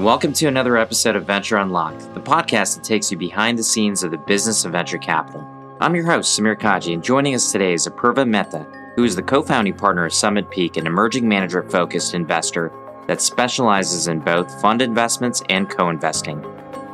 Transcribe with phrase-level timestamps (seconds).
[0.00, 4.02] Welcome to another episode of Venture Unlocked, the podcast that takes you behind the scenes
[4.02, 5.46] of the business of venture capital.
[5.78, 8.66] I'm your host, Samir Kaji, and joining us today is Apurva Mehta,
[8.96, 12.72] who is the co founding partner of Summit Peak, an emerging manager focused investor
[13.08, 16.42] that specializes in both fund investments and co investing.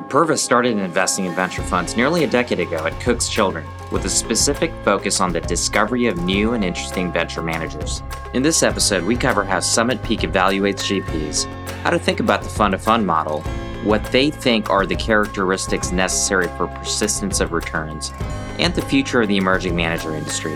[0.07, 4.09] Apurva started investing in venture funds nearly a decade ago at Cook's Children, with a
[4.09, 8.05] specific focus on the discovery of new and interesting venture managers.
[8.33, 11.47] In this episode, we cover how Summit Peak evaluates GPs,
[11.83, 13.41] how to think about the fund to fund model,
[13.83, 18.13] what they think are the characteristics necessary for persistence of returns,
[18.61, 20.55] and the future of the emerging manager industry.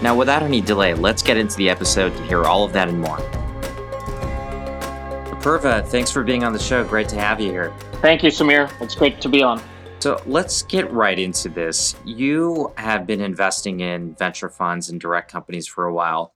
[0.00, 2.98] Now, without any delay, let's get into the episode to hear all of that and
[3.02, 3.18] more.
[5.46, 6.82] Apurva, thanks for being on the show.
[6.82, 7.72] Great to have you here.
[8.02, 8.68] Thank you, Samir.
[8.82, 9.62] It's great to be on.
[10.00, 11.94] So let's get right into this.
[12.04, 16.34] You have been investing in venture funds and direct companies for a while.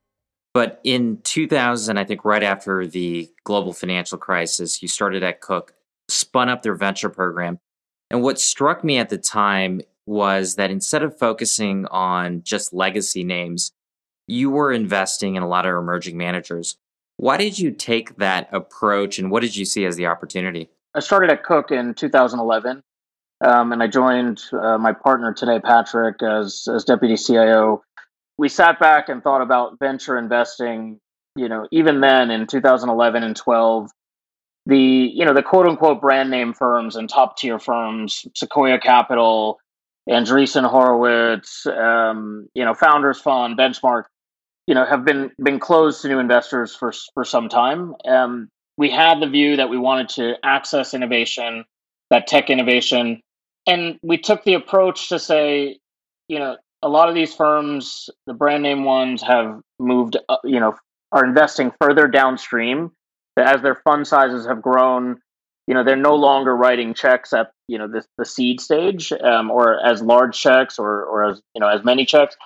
[0.54, 5.74] But in 2000, I think right after the global financial crisis, you started at Cook,
[6.08, 7.58] spun up their venture program.
[8.12, 13.24] And what struck me at the time was that instead of focusing on just legacy
[13.24, 13.72] names,
[14.28, 16.76] you were investing in a lot of emerging managers.
[17.20, 20.70] Why did you take that approach and what did you see as the opportunity?
[20.94, 22.82] I started at Cook in 2011
[23.44, 27.82] um, and I joined uh, my partner today, Patrick, as as deputy CIO.
[28.38, 30.98] We sat back and thought about venture investing.
[31.36, 33.90] You know, even then in 2011 and 12,
[34.64, 39.58] the you know the quote unquote brand name firms and top tier firms, Sequoia Capital,
[40.08, 44.04] Andreessen Horowitz, um, you know, Founders Fund, Benchmark,
[44.70, 47.92] you know, have been been closed to new investors for for some time.
[48.08, 51.64] Um, we had the view that we wanted to access innovation,
[52.10, 53.20] that tech innovation,
[53.66, 55.80] and we took the approach to say,
[56.28, 60.60] you know, a lot of these firms, the brand name ones, have moved, uh, you
[60.60, 60.76] know,
[61.10, 62.92] are investing further downstream.
[63.36, 65.20] As their fund sizes have grown,
[65.66, 69.50] you know, they're no longer writing checks at you know the, the seed stage, um,
[69.50, 72.36] or as large checks, or or as you know as many checks.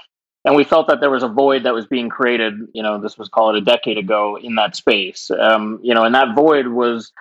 [0.45, 2.55] And we felt that there was a void that was being created.
[2.74, 5.30] You know, this was called a decade ago in that space.
[5.30, 7.13] Um, you know, and that void was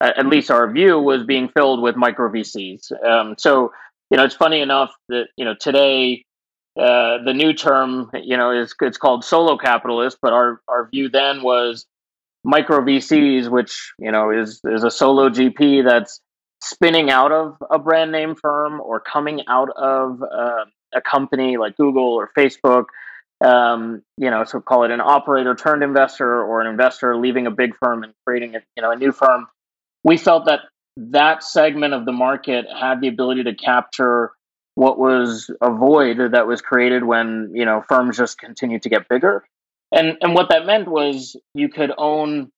[0.00, 2.92] at least our view was being filled with micro VCs.
[3.04, 3.72] Um, so
[4.10, 6.24] you know, it's funny enough that you know today
[6.78, 11.08] uh, the new term you know is it's called solo capitalist, but our our view
[11.08, 11.86] then was
[12.44, 16.20] micro VCs, which you know is is a solo GP that's
[16.62, 20.64] spinning out of a brand name firm or coming out of uh,
[20.94, 22.86] a company like Google or Facebook.
[23.42, 27.50] Um, you know, so call it an operator turned investor or an investor leaving a
[27.50, 29.46] big firm and creating a, you know a new firm
[30.04, 30.60] we felt that
[30.96, 34.32] that segment of the market had the ability to capture
[34.74, 39.08] what was a void that was created when you know firms just continued to get
[39.08, 39.44] bigger
[39.92, 42.50] and and what that meant was you could own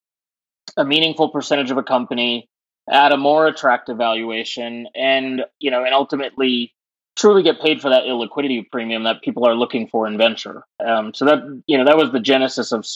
[0.77, 2.49] a meaningful percentage of a company
[2.91, 6.73] at a more attractive valuation and you know and ultimately
[7.17, 11.13] truly get paid for that illiquidity premium that people are looking for in venture um,
[11.15, 12.87] so that you know that was the genesis of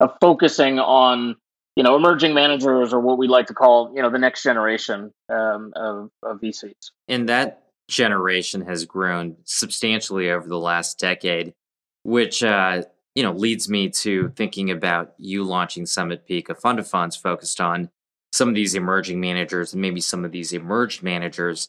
[0.00, 1.36] of focusing on
[1.78, 5.12] you know, emerging managers or what we like to call, you know, the next generation
[5.28, 6.90] um, of, of VCs.
[7.06, 11.54] And that generation has grown substantially over the last decade,
[12.02, 12.82] which, uh,
[13.14, 17.14] you know, leads me to thinking about you launching Summit Peak, a fund of funds
[17.14, 17.90] focused on
[18.32, 21.68] some of these emerging managers and maybe some of these emerged managers.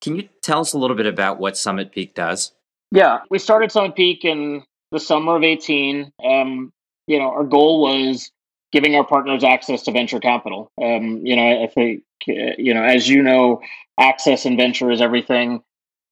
[0.00, 2.52] Can you tell us a little bit about what Summit Peak does?
[2.90, 4.62] Yeah, we started Summit Peak in
[4.92, 6.12] the summer of 18.
[6.24, 6.72] Um,
[7.06, 8.30] you know, our goal was
[8.72, 10.70] giving our partners access to venture capital.
[10.82, 13.60] Um, you know, I think, uh, you know, as you know,
[13.98, 15.62] access and venture is everything.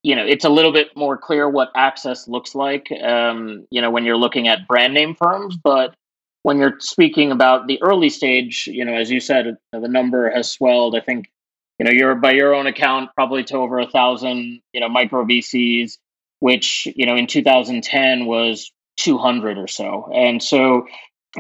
[0.04, 3.91] You know, it's a little bit more clear what access looks like, um, you know,
[3.91, 5.56] when you're looking at brand name firms.
[5.56, 5.94] But
[6.43, 10.50] when you're speaking about the early stage, you know, as you said, the number has
[10.50, 10.97] swelled.
[10.97, 11.31] I think,
[11.78, 15.24] you know, you're by your own account, probably to over a thousand, you know, micro
[15.24, 15.98] VCs,
[16.40, 20.10] which, you know, in 2010 was 200 or so.
[20.14, 20.86] And so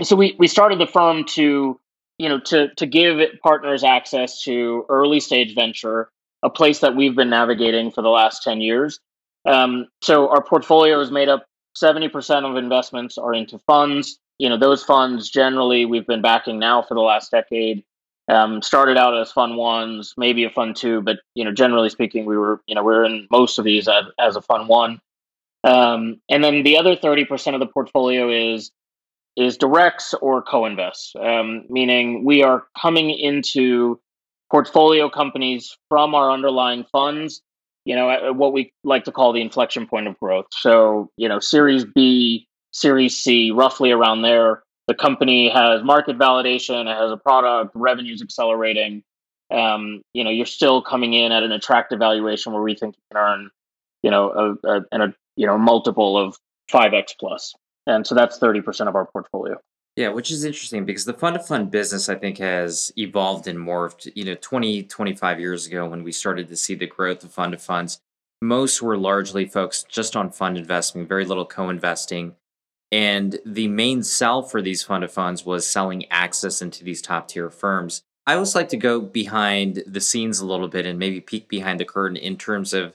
[0.00, 1.78] so we we started the firm to
[2.18, 6.08] you know to to give partners access to early stage venture,
[6.42, 9.00] a place that we've been navigating for the last ten years.
[9.46, 14.18] Um, so our portfolio is made up seventy percent of investments are into funds.
[14.38, 17.84] You know those funds generally we've been backing now for the last decade.
[18.32, 22.24] Um, started out as fun ones, maybe a fun two, but you know generally speaking,
[22.24, 25.00] we were you know we are in most of these as, as a fun one.
[25.64, 28.72] Um, and then the other 30% of the portfolio is
[29.36, 33.98] is directs or co-invests, um, meaning we are coming into
[34.50, 37.40] portfolio companies from our underlying funds,
[37.86, 40.46] you know, what we like to call the inflection point of growth.
[40.50, 44.62] So, you know, Series B, Series C, roughly around there.
[44.88, 49.04] The company has market validation, it has a product, revenues accelerating,
[49.52, 53.02] um, you know, you're still coming in at an attractive valuation where we think you
[53.12, 53.50] can earn,
[54.02, 56.38] you know, a, a, a you know multiple of
[56.70, 57.54] five x plus,
[57.86, 59.56] and so that's thirty percent of our portfolio.
[59.96, 63.58] Yeah, which is interesting because the fund to fund business, I think, has evolved and
[63.58, 64.10] morphed.
[64.14, 67.52] You know, 20, 25 years ago, when we started to see the growth of fund
[67.52, 68.00] to funds,
[68.40, 72.36] most were largely focused just on fund investing, very little co investing.
[72.92, 77.26] And the main sell for these fund of funds was selling access into these top
[77.26, 78.02] tier firms.
[78.26, 81.80] I always like to go behind the scenes a little bit and maybe peek behind
[81.80, 82.94] the curtain in terms of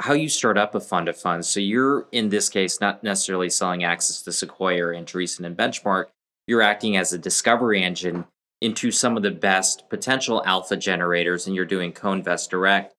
[0.00, 1.48] how you start up a fund of funds.
[1.48, 6.06] So you're in this case not necessarily selling access to Sequoia or Andreessen and Benchmark.
[6.46, 8.24] You're acting as a discovery engine
[8.60, 12.94] into some of the best potential alpha generators, and you're doing co-invest direct.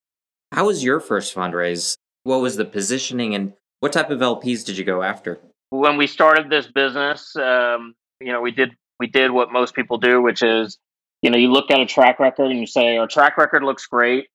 [0.54, 1.96] How was your first fundraise?
[2.24, 5.40] What was the positioning, and what type of LPs did you go after?
[5.70, 9.98] When we started this business, um, you know, we did we did what most people
[9.98, 10.78] do, which is,
[11.22, 13.86] you know, you look at a track record and you say, our track record looks
[13.86, 14.28] great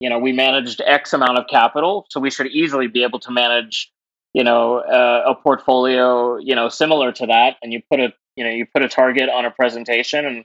[0.00, 3.30] you know, we managed X amount of capital, so we should easily be able to
[3.30, 3.92] manage,
[4.32, 7.56] you know, uh, a portfolio, you know, similar to that.
[7.62, 10.44] And you put a, you know, you put a target on a presentation and,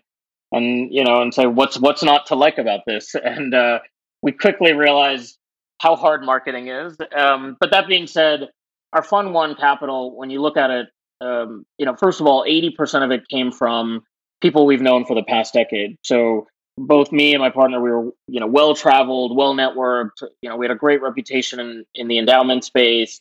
[0.52, 3.16] and you know, and say what's what's not to like about this.
[3.24, 3.80] And uh,
[4.22, 5.38] we quickly realized
[5.80, 6.96] how hard marketing is.
[7.16, 8.50] Um, but that being said,
[8.94, 10.88] our Fund One capital, when you look at it,
[11.22, 14.04] um, you know, first of all, eighty percent of it came from
[14.42, 15.98] people we've known for the past decade.
[16.04, 16.48] So
[16.78, 20.24] both me and my partner, we were, you know, well traveled, well networked.
[20.42, 23.20] You know, we had a great reputation in, in the endowment space.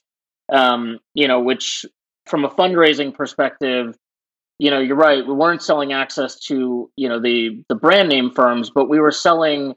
[0.50, 1.84] Um, you know, which
[2.26, 3.96] from a fundraising perspective,
[4.58, 5.26] you know, you're right.
[5.26, 9.12] We weren't selling access to, you know, the the brand name firms, but we were
[9.12, 9.74] selling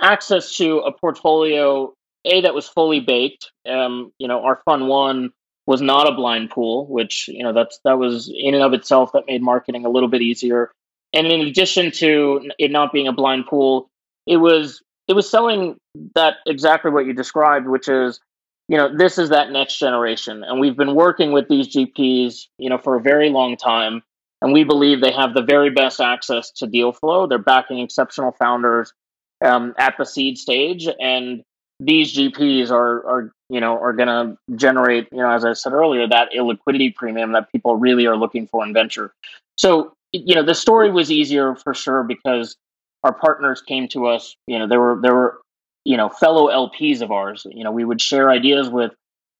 [0.00, 1.92] access to a portfolio
[2.24, 3.50] a that was fully baked.
[3.68, 5.32] Um, you know, our fun one
[5.66, 9.12] was not a blind pool, which you know that's that was in and of itself
[9.12, 10.70] that made marketing a little bit easier.
[11.12, 13.88] And in addition to it not being a blind pool,
[14.26, 15.76] it was it was selling
[16.14, 18.20] that exactly what you described, which is,
[18.68, 20.42] you know, this is that next generation.
[20.42, 24.02] And we've been working with these GPs, you know, for a very long time.
[24.40, 27.26] And we believe they have the very best access to deal flow.
[27.26, 28.92] They're backing exceptional founders
[29.44, 30.88] um, at the seed stage.
[31.00, 31.44] And
[31.84, 35.72] these GPs are, are you know, are going to generate, you know, as I said
[35.72, 39.12] earlier, that illiquidity premium that people really are looking for in venture.
[39.56, 42.56] So you know the story was easier for sure because
[43.02, 45.40] our partners came to us you know there were there were
[45.84, 47.46] you know fellow lps of ours.
[47.50, 48.92] You know we would share ideas with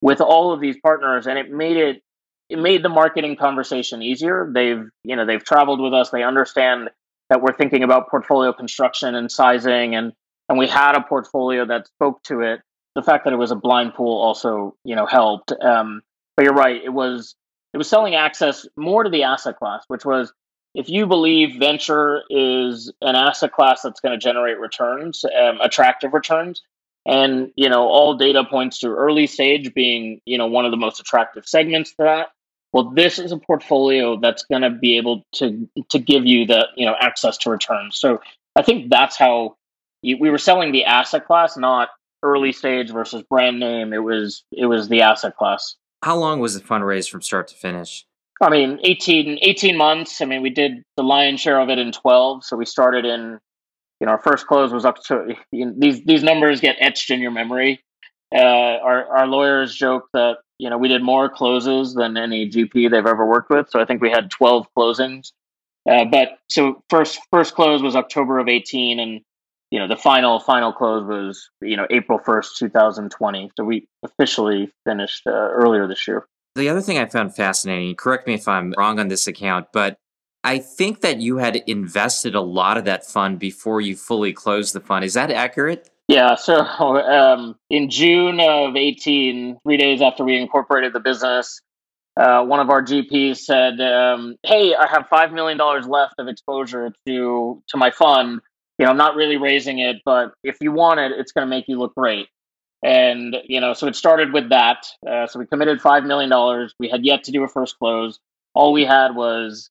[0.02, 2.02] with all of these partners and it made it
[2.50, 4.50] it made the marketing conversation easier.
[4.52, 6.10] They've you know they've traveled with us.
[6.10, 6.90] They understand
[7.30, 10.12] that we're thinking about portfolio construction and sizing and
[10.48, 12.60] and we had a portfolio that spoke to it
[12.94, 16.02] the fact that it was a blind pool also you know helped um,
[16.36, 17.34] but you're right it was
[17.72, 20.32] it was selling access more to the asset class which was
[20.74, 26.12] if you believe venture is an asset class that's going to generate returns, um, attractive
[26.12, 26.62] returns,
[27.06, 30.76] and you know all data points to early stage being you know one of the
[30.76, 32.28] most attractive segments to that.
[32.72, 36.66] Well, this is a portfolio that's going to be able to to give you the
[36.76, 37.96] you know access to returns.
[37.98, 38.20] So
[38.56, 39.56] I think that's how
[40.04, 41.88] we were selling the asset class, not
[42.22, 43.92] early stage versus brand name.
[43.92, 45.76] It was it was the asset class.
[46.02, 48.04] How long was the fundraise from start to finish?
[48.42, 50.20] I mean, 18, 18 months.
[50.20, 52.44] I mean, we did the lion's share of it in 12.
[52.44, 53.38] So we started in,
[54.00, 57.10] you know, our first close was up to you know, these, these numbers get etched
[57.10, 57.80] in your memory.
[58.34, 62.90] Uh, our, our lawyers joke that, you know, we did more closes than any GP
[62.90, 63.70] they've ever worked with.
[63.70, 65.32] So I think we had 12 closings.
[65.88, 69.20] Uh, but so first, first close was October of 18 and,
[69.70, 73.50] you know, the final, final close was, you know, April 1st, 2020.
[73.56, 76.26] So we officially finished uh, earlier this year.
[76.54, 79.98] The other thing I found fascinating, correct me if I'm wrong on this account, but
[80.44, 84.74] I think that you had invested a lot of that fund before you fully closed
[84.74, 85.04] the fund.
[85.04, 85.90] Is that accurate?
[86.06, 86.34] Yeah.
[86.34, 91.60] So um, in June of 18, three days after we incorporated the business,
[92.16, 96.28] uh, one of our GPs said, um, "Hey, I have five million dollars left of
[96.28, 98.40] exposure to to my fund.
[98.78, 101.50] You know, I'm not really raising it, but if you want it, it's going to
[101.50, 102.28] make you look great."
[102.84, 104.86] And, you know, so it started with that.
[105.08, 106.68] Uh, so we committed $5 million.
[106.78, 108.20] We had yet to do a first close.
[108.52, 109.70] All we had was,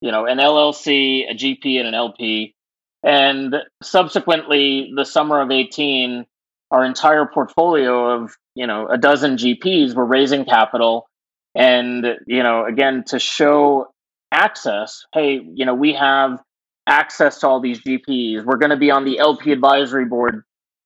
[0.00, 2.54] you know, an LLC, a GP, and an LP.
[3.02, 6.24] And subsequently, the summer of 18,
[6.70, 11.06] our entire portfolio of, you know, a dozen GPs were raising capital.
[11.54, 13.88] And, you know, again, to show
[14.32, 16.40] access, hey, you know, we have
[16.86, 18.44] access to all these GPs.
[18.44, 20.44] We're going to be on the LP advisory board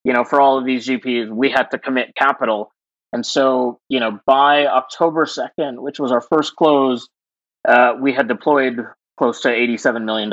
[0.08, 2.72] you know, for all of these GPs, we had to commit capital.
[3.12, 7.08] And so, you know, by October 2nd, which was our first close,
[7.66, 8.78] uh, we had deployed
[9.18, 10.30] close to $87 million.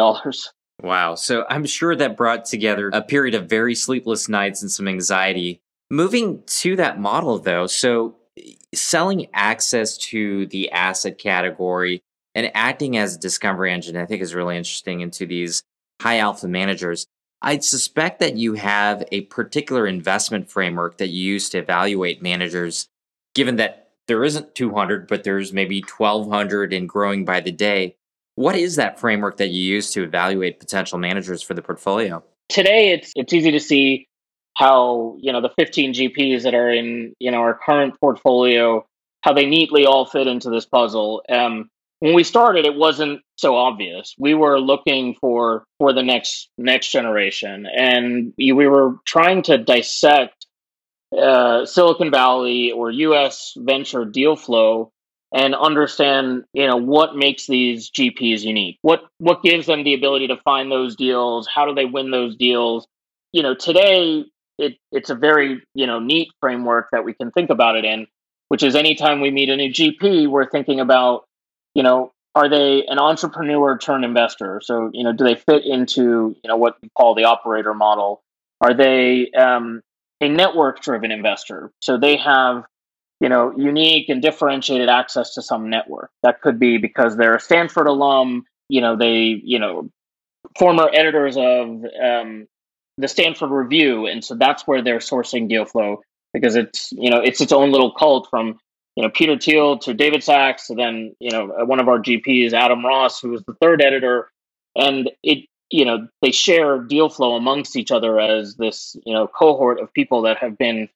[0.82, 1.16] Wow.
[1.16, 5.60] So I'm sure that brought together a period of very sleepless nights and some anxiety.
[5.90, 8.16] Moving to that model, though, so
[8.74, 12.02] selling access to the asset category
[12.36, 15.64] and acting as a discovery engine, I think is really interesting into these
[16.02, 17.08] high alpha managers.
[17.42, 22.90] I suspect that you have a particular investment framework that you use to evaluate managers,
[23.34, 27.96] given that there isn't 200, but there's maybe 1,200 and growing by the day.
[28.36, 32.24] What is that framework that you use to evaluate potential managers for the portfolio?
[32.50, 34.08] Today, it's it's easy to see
[34.56, 38.86] how you know the 15 GPs that are in you know our current portfolio,
[39.22, 41.24] how they neatly all fit into this puzzle.
[41.30, 44.16] Um, when we started, it wasn't so obvious.
[44.18, 50.46] We were looking for for the next next generation, and we were trying to dissect
[51.18, 53.54] uh, Silicon Valley or U.S.
[53.58, 54.92] venture deal flow
[55.34, 58.78] and understand you know what makes these GPs unique.
[58.82, 61.48] What what gives them the ability to find those deals?
[61.48, 62.88] How do they win those deals?
[63.32, 64.26] You know, today
[64.58, 68.08] it it's a very you know neat framework that we can think about it in,
[68.50, 71.26] which is anytime we meet a new GP, we're thinking about
[71.76, 74.62] you know are they an entrepreneur turned investor?
[74.64, 78.24] So you know do they fit into you know what we call the operator model?
[78.62, 79.82] Are they um,
[80.22, 81.72] a network driven investor?
[81.82, 82.64] So they have
[83.22, 86.12] you know, unique and differentiated access to some network.
[86.24, 89.90] That could be because they're a Stanford alum, you know, they, you know,
[90.58, 92.48] former editors of um,
[92.98, 96.02] the Stanford Review, and so that's where they're sourcing deal flow
[96.34, 98.60] because it's, you know, it's its own little cult from,
[98.96, 102.00] you know, Peter Thiel to David Sacks to then, you know, uh, one of our
[102.00, 104.30] GPs, Adam Ross, who was the third editor,
[104.76, 109.28] and it, you know, they share deal flow amongst each other as this, you know,
[109.28, 110.90] cohort of people that have been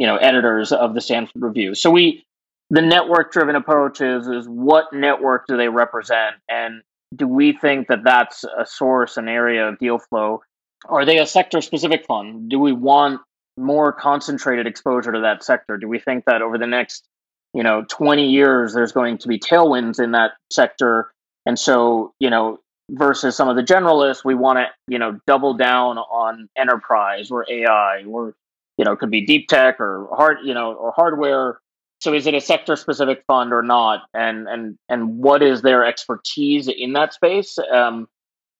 [0.00, 1.74] you know editors of the Stanford Review.
[1.74, 2.24] So we
[2.70, 6.36] the network driven approach is is what network do they represent?
[6.48, 6.82] And
[7.14, 10.40] do we think that that's a source an area of deal flow?
[10.88, 12.48] Are they a sector specific fund?
[12.48, 13.20] Do we want
[13.58, 15.76] more concentrated exposure to that sector?
[15.76, 17.06] Do we think that over the next
[17.54, 21.12] you know 20 years there's going to be tailwinds in that sector
[21.46, 22.58] and so you know
[22.90, 27.46] versus some of the generalists we want to you know double down on enterprise or
[27.50, 28.34] ai or
[28.80, 31.60] you know, could be deep tech or hard, you know, or hardware.
[32.00, 34.04] So is it a sector specific fund or not?
[34.14, 37.58] And and and what is their expertise in that space?
[37.58, 38.08] Um,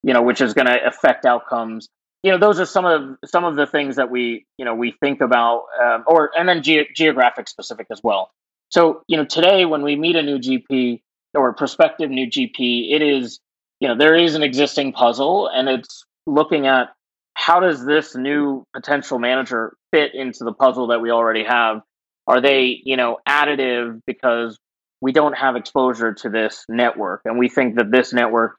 [0.02, 1.88] you know, which is going to affect outcomes.
[2.22, 4.92] You know, those are some of some of the things that we you know we
[5.00, 8.30] think about, um, or and then ge- geographic specific as well.
[8.70, 11.02] So you know, today when we meet a new GP
[11.34, 13.40] or a prospective new GP, it is
[13.80, 16.94] you know there is an existing puzzle, and it's looking at
[17.34, 21.82] how does this new potential manager fit into the puzzle that we already have?
[22.26, 24.58] Are they, you know, additive because
[25.00, 28.56] we don't have exposure to this network and we think that this network,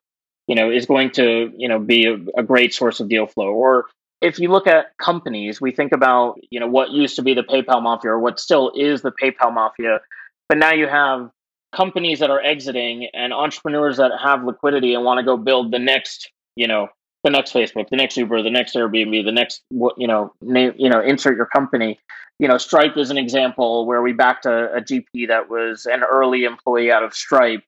[0.48, 3.50] you know, is going to, you know, be a, a great source of deal flow
[3.50, 3.86] or
[4.22, 7.42] if you look at companies, we think about, you know, what used to be the
[7.42, 10.00] PayPal mafia or what still is the PayPal mafia,
[10.48, 11.32] but now you have
[11.76, 15.80] companies that are exiting and entrepreneurs that have liquidity and want to go build the
[15.80, 16.88] next, you know,
[17.24, 20.74] the next Facebook, the next Uber, the next Airbnb, the next what you know name
[20.78, 22.00] you know insert your company.
[22.40, 26.02] You know, Stripe is an example where we backed a, a GP that was an
[26.04, 27.64] early employee out of Stripe,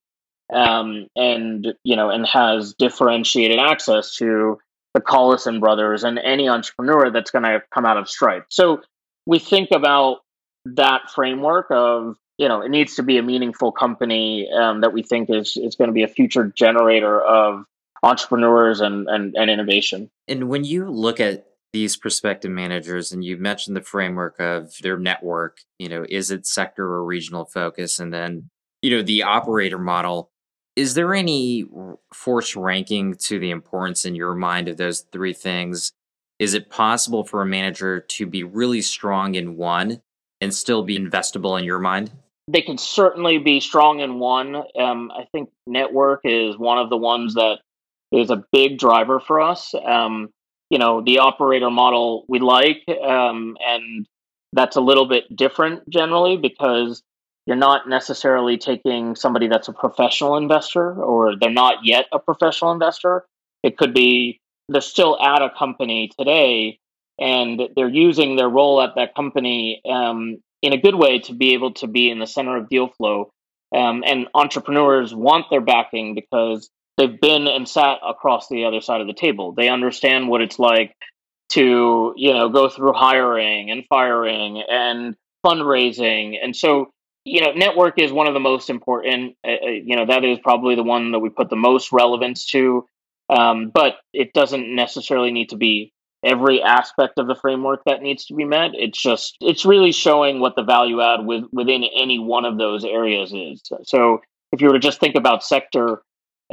[0.52, 4.60] um, and you know, and has differentiated access to
[4.94, 8.46] the Collison brothers and any entrepreneur that's going to come out of Stripe.
[8.50, 8.82] So
[9.26, 10.20] we think about
[10.66, 15.04] that framework of you know it needs to be a meaningful company um, that we
[15.04, 17.66] think is is going to be a future generator of
[18.04, 20.12] entrepreneurs and, and, and innovation.
[20.28, 24.98] And when you look at these prospective managers and you mentioned the framework of their
[24.98, 28.00] network, you know, is it sector or regional focus?
[28.00, 28.50] And then,
[28.82, 30.30] you know, the operator model,
[30.76, 31.66] is there any
[32.14, 35.92] force ranking to the importance in your mind of those three things?
[36.40, 40.02] Is it possible for a manager to be really strong in one
[40.42, 42.12] and still be investable in your mind?
[42.48, 44.56] They can certainly be strong in one.
[44.78, 47.60] Um, I think network is one of the ones that
[48.12, 49.74] is a big driver for us.
[49.74, 50.30] Um,
[50.70, 54.06] you know, the operator model we like, um, and
[54.54, 57.04] that's a little bit different generally because
[57.46, 62.72] you're not necessarily taking somebody that's a professional investor or they're not yet a professional
[62.72, 63.26] investor.
[63.64, 66.80] It could be they're still at a company today
[67.20, 71.54] and they're using their role at that company um, in a good way to be
[71.54, 73.32] able to be in the center of deal flow.
[73.76, 79.02] Um, and entrepreneurs want their backing because they've been and sat across the other side
[79.02, 79.54] of the table.
[79.54, 80.96] They understand what it's like
[81.50, 86.36] to, you know, go through hiring and firing and fundraising.
[86.42, 86.92] And so,
[87.26, 90.40] you know, network is one of the most important, uh, uh, you know, that is
[90.40, 92.86] probably the one that we put the most relevance to.
[93.30, 98.26] Um, but it doesn't necessarily need to be every aspect of the framework that needs
[98.26, 98.72] to be met.
[98.74, 102.84] It's just it's really showing what the value add with, within any one of those
[102.84, 103.62] areas is.
[103.84, 106.02] So if you were to just think about sector,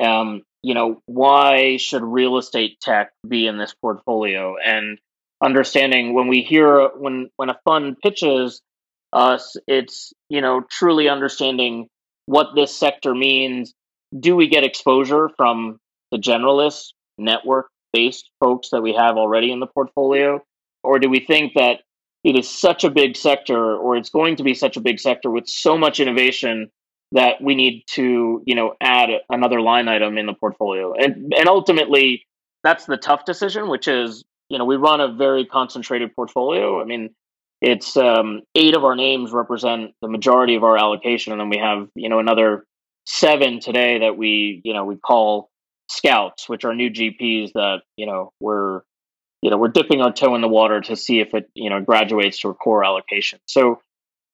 [0.01, 4.57] um, you know, why should real estate tech be in this portfolio?
[4.65, 4.99] And
[5.43, 8.61] understanding when we hear when when a fund pitches
[9.13, 11.89] us, it's you know truly understanding
[12.27, 13.75] what this sector means.
[14.19, 15.79] Do we get exposure from
[16.11, 20.41] the generalist network based folks that we have already in the portfolio?
[20.83, 21.81] Or do we think that
[22.25, 25.31] it is such a big sector or it's going to be such a big sector
[25.31, 26.71] with so much innovation
[27.13, 30.95] that we need to, you know, add another line item in the portfolio?
[30.95, 32.27] And and ultimately
[32.63, 36.81] that's the tough decision, which is, you know, we run a very concentrated portfolio.
[36.81, 37.11] I mean,
[37.61, 41.59] it's um, eight of our names represent the majority of our allocation, and then we
[41.59, 42.65] have, you know, another
[43.07, 45.51] seven today that we, you know, we call
[45.91, 48.81] scouts, which are new GPs that you know we're
[49.43, 51.81] you know we're dipping our toe in the water to see if it you know
[51.81, 53.41] graduates to a core allocation.
[53.47, 53.81] So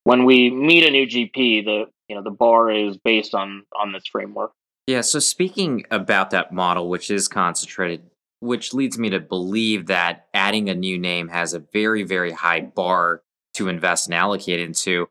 [0.05, 3.93] when we meet a new GP, the you know the bar is based on on
[3.93, 4.53] this framework.
[4.87, 5.01] Yeah.
[5.01, 8.09] So speaking about that model, which is concentrated,
[8.41, 12.61] which leads me to believe that adding a new name has a very very high
[12.61, 13.23] bar
[13.55, 15.09] to invest and allocate into.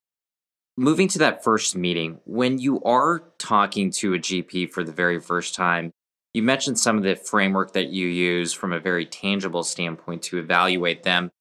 [0.77, 5.20] Moving to that first meeting, when you are talking to a GP for the very
[5.20, 5.94] first time,
[6.34, 10.38] you mentioned some of the framework that you use from a very tangible standpoint to
[10.38, 11.32] evaluate them.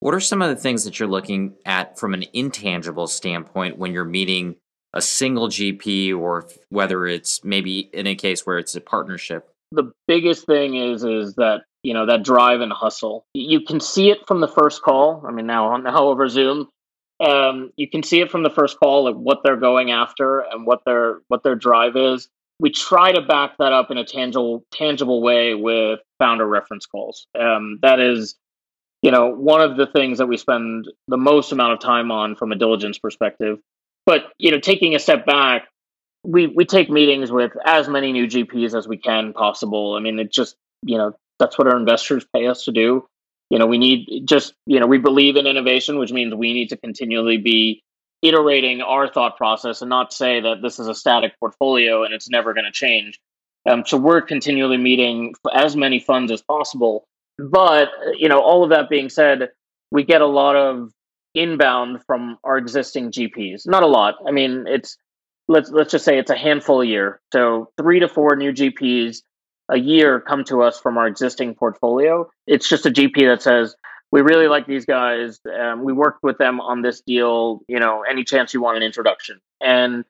[0.00, 3.94] What are some of the things that you're looking at from an intangible standpoint when
[3.94, 4.56] you're meeting
[4.92, 9.51] a single GP or whether it's maybe in a case where it's a partnership?
[9.72, 13.26] The biggest thing is is that you know that drive and hustle.
[13.34, 15.24] You can see it from the first call.
[15.26, 16.68] I mean, now now over Zoom,
[17.20, 20.66] um, you can see it from the first call, like what they're going after and
[20.66, 22.28] what their what their drive is
[22.62, 27.26] we try to back that up in a tangible tangible way with founder reference calls.
[27.38, 28.36] Um, that is,
[29.02, 32.36] you know, one of the things that we spend the most amount of time on
[32.36, 33.58] from a diligence perspective.
[34.06, 35.66] But you know, taking a step back,
[36.24, 39.94] we we take meetings with as many new GPs as we can possible.
[39.94, 43.06] I mean, it just you know that's what our investors pay us to do.
[43.50, 46.68] You know, we need just you know we believe in innovation, which means we need
[46.68, 47.82] to continually be
[48.22, 52.30] iterating our thought process and not say that this is a static portfolio and it's
[52.30, 53.18] never going to change.
[53.68, 57.04] Um, so we're continually meeting as many funds as possible.
[57.38, 59.50] But you know, all of that being said,
[59.90, 60.92] we get a lot of
[61.34, 63.66] inbound from our existing GPs.
[63.66, 64.16] Not a lot.
[64.26, 64.96] I mean, it's
[65.48, 67.20] let's let's just say it's a handful a year.
[67.32, 69.22] So three to four new GPs
[69.70, 72.28] a year come to us from our existing portfolio.
[72.46, 73.74] It's just a GP that says,
[74.10, 75.40] we really like these guys.
[75.46, 77.60] Um, we worked with them on this deal.
[77.66, 79.40] You know, any chance you want an introduction?
[79.60, 80.04] And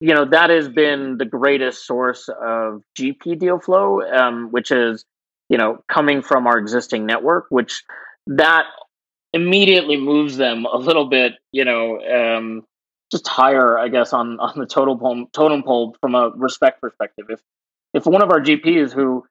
[0.00, 5.04] you know that has been the greatest source of GP deal flow, um, which is
[5.48, 7.82] you know coming from our existing network, which
[8.28, 8.66] that
[9.32, 11.32] immediately moves them a little bit.
[11.50, 12.64] You know, um,
[13.10, 17.26] just higher, I guess, on on the total totem pole from a respect perspective.
[17.28, 17.40] If
[17.94, 19.24] if one of our GPs who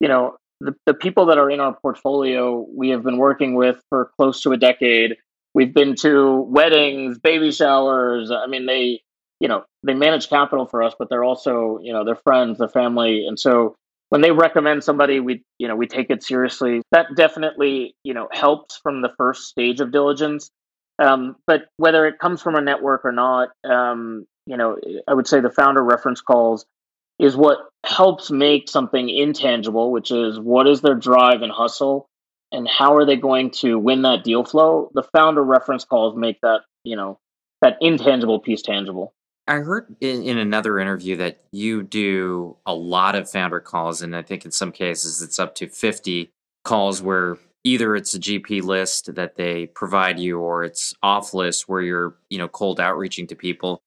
[0.00, 3.82] you know the, the people that are in our portfolio we have been working with
[3.88, 5.16] for close to a decade
[5.54, 9.00] we've been to weddings baby showers i mean they
[9.42, 12.68] you know they manage capital for us but they're also you know their friends their
[12.68, 13.26] family.
[13.26, 13.74] And so
[14.08, 16.80] when they recommend somebody we you know we take it seriously.
[16.92, 20.48] That definitely you know helps from the first stage of diligence
[21.02, 24.76] um, but whether it comes from a network or not um, you know
[25.08, 26.66] i would say the founder reference calls
[27.18, 32.08] is what helps make something intangible, which is what is their drive and hustle
[32.50, 34.90] and how are they going to win that deal flow?
[34.92, 37.18] The founder reference calls make that, you know,
[37.60, 39.14] that intangible piece tangible.
[39.46, 44.14] I heard in, in, another interview that you do a lot of founder calls, and
[44.14, 46.30] I think in some cases it's up to 50
[46.64, 51.68] calls where either it's a GP list that they provide you or it's off list
[51.68, 53.82] where you're, you know, cold outreaching to people.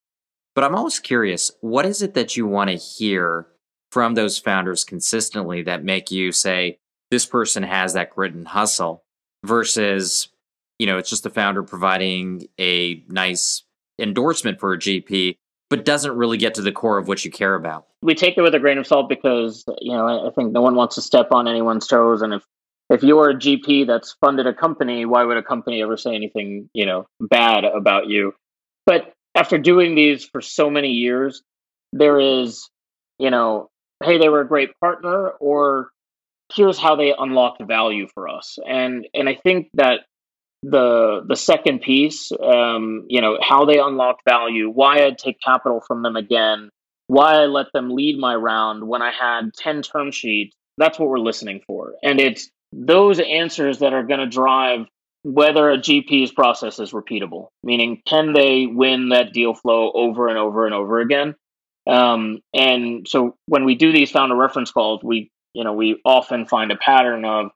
[0.54, 3.46] But I'm always curious, what is it that you want to hear
[3.92, 6.78] from those founders consistently that make you say,
[7.10, 9.04] this person has that grit and hustle
[9.44, 10.28] versus,
[10.78, 13.62] you know, it's just the founder providing a nice
[13.98, 15.36] endorsement for a GP,
[15.70, 17.86] but doesn't really get to the core of what you care about?
[18.02, 20.74] We take it with a grain of salt because, you know, I think no one
[20.74, 22.22] wants to step on anyone's toes.
[22.22, 22.44] And if
[22.90, 26.70] if you're a GP that's funded a company, why would a company ever say anything,
[26.72, 28.32] you know, bad about you?
[28.84, 31.42] But after doing these for so many years,
[31.92, 32.68] there is,
[33.18, 33.70] you know,
[34.04, 35.90] hey, they were a great partner, or
[36.54, 38.58] here's how they unlocked value for us.
[38.66, 40.00] And and I think that
[40.62, 45.82] the the second piece, um, you know, how they unlocked value, why I'd take capital
[45.86, 46.70] from them again,
[47.08, 51.08] why I let them lead my round when I had ten term sheets that's what
[51.08, 51.94] we're listening for.
[52.02, 54.86] And it's those answers that are going to drive
[55.22, 60.38] whether a GP's process is repeatable, meaning can they win that deal flow over and
[60.38, 61.34] over and over again?
[61.88, 66.46] Um, and so when we do these founder reference calls, we you know we often
[66.46, 67.50] find a pattern of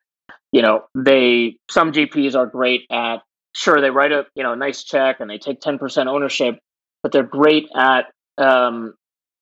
[0.53, 3.19] you know they some GPs are great at
[3.55, 6.59] sure they write a you know nice check and they take ten percent ownership,
[7.03, 8.07] but they're great at
[8.39, 8.95] um,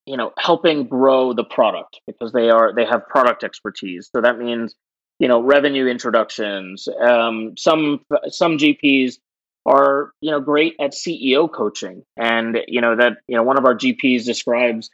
[0.07, 4.11] you know helping grow the product because they are they have product expertise.
[4.15, 4.75] So that means
[5.19, 6.89] you know revenue introductions.
[6.89, 9.19] Um, some some gps
[9.67, 12.05] are you know great at ceo coaching.
[12.17, 14.91] And you know that you know one of our gps describes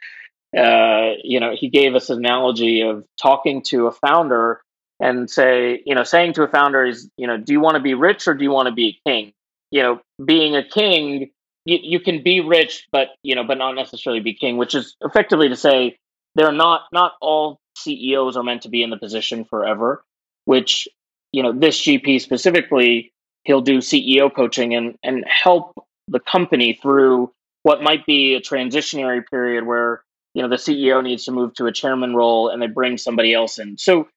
[0.57, 4.61] uh, you know he gave us an analogy of talking to a founder
[4.99, 7.81] and say you know saying to a founder is you know do you want to
[7.81, 9.33] be rich or do you want to be a king?
[9.71, 11.31] You know being a king
[11.65, 14.95] you, you can be rich but you know but not necessarily be king which is
[15.01, 15.97] effectively to say
[16.35, 20.03] they're not not all ceos are meant to be in the position forever
[20.45, 20.87] which
[21.31, 23.11] you know this GP specifically
[23.43, 25.73] he'll do CEO coaching and and help
[26.07, 27.31] the company through
[27.63, 30.03] what might be a transitionary period where
[30.33, 33.33] you know the CEO needs to move to a chairman role and they bring somebody
[33.33, 33.77] else in.
[33.77, 34.07] So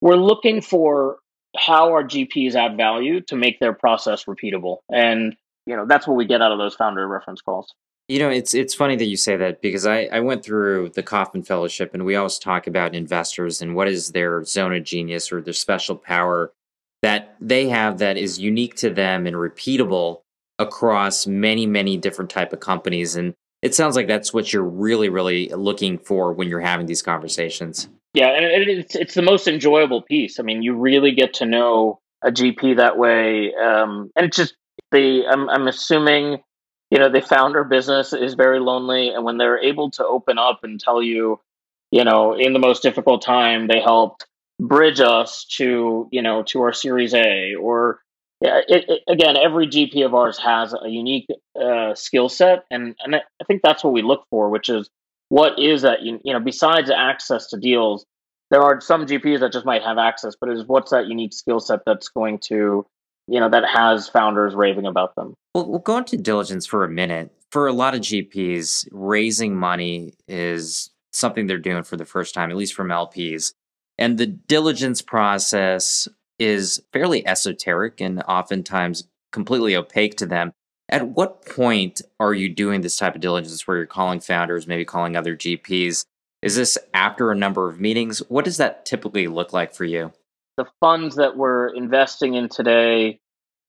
[0.00, 1.18] we're looking for
[1.56, 6.16] how our GPs add value to make their process repeatable and you know that's what
[6.16, 7.72] we get out of those founder reference calls.
[8.08, 11.02] You know, it's it's funny that you say that because I, I went through the
[11.02, 15.32] Kauffman Fellowship and we always talk about investors and what is their zone of genius
[15.32, 16.52] or their special power
[17.02, 20.20] that they have that is unique to them and repeatable
[20.58, 23.16] across many, many different type of companies.
[23.16, 27.02] And it sounds like that's what you're really, really looking for when you're having these
[27.02, 27.88] conversations.
[28.14, 30.38] Yeah, and it's it's the most enjoyable piece.
[30.38, 34.54] I mean, you really get to know a GP that way, um, and it's just
[34.90, 36.42] the I'm, I'm assuming
[36.92, 39.08] you know, the founder business is very lonely.
[39.08, 41.40] And when they're able to open up and tell you,
[41.90, 44.26] you know, in the most difficult time, they helped
[44.60, 48.00] bridge us to, you know, to our Series A or
[48.42, 51.28] it, it, again, every GP of ours has a unique
[51.58, 54.90] uh, skill set, and and I think that's what we look for, which is
[55.30, 58.04] what is that you, know besides access to deals,
[58.50, 61.60] there are some GPs that just might have access, but is what's that unique skill
[61.60, 62.84] set that's going to
[63.28, 65.36] you know that has founders raving about them.
[65.54, 67.30] Well, we'll go into diligence for a minute.
[67.50, 72.50] For a lot of GPs, raising money is something they're doing for the first time,
[72.50, 73.52] at least from LPs.
[73.98, 80.52] And the diligence process is fairly esoteric and oftentimes completely opaque to them.
[80.88, 84.84] At what point are you doing this type of diligence where you're calling founders, maybe
[84.86, 86.06] calling other GPs?
[86.40, 88.20] Is this after a number of meetings?
[88.30, 90.12] What does that typically look like for you?
[90.56, 93.18] the funds that we're investing in today,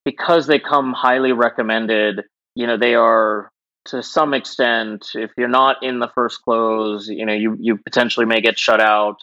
[0.06, 2.22] because they come highly recommended,
[2.56, 3.52] you know, they are
[3.86, 8.26] to some extent, if you're not in the first close, you know, you, you potentially
[8.26, 9.18] may get shut out.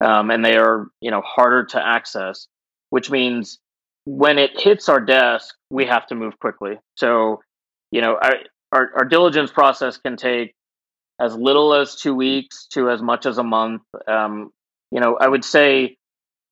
[0.00, 2.46] Um, and they are, you know, harder to access,
[2.90, 3.58] which means
[4.04, 6.78] when it hits our desk, we have to move quickly.
[6.94, 7.40] So,
[7.90, 8.34] you know, our,
[8.72, 10.54] our, our diligence process can take
[11.20, 13.82] as little as two weeks to as much as a month.
[14.06, 14.50] Um,
[14.92, 15.96] you know, I would say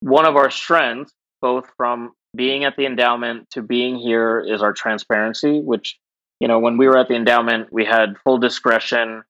[0.01, 4.73] one of our strengths, both from being at the endowment to being here, is our
[4.73, 5.99] transparency, which,
[6.41, 9.23] you know, when we were at the endowment, we had full discretion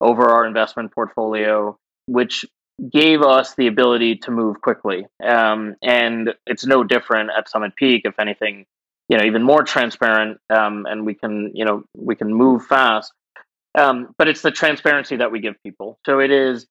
[0.00, 2.44] over our investment portfolio, which
[2.92, 5.06] gave us the ability to move quickly.
[5.22, 8.66] Um, and it's no different at Summit Peak, if anything,
[9.08, 13.12] you know, even more transparent, um, and we can, you know, we can move fast.
[13.76, 15.98] Um, but it's the transparency that we give people.
[16.06, 16.66] So it is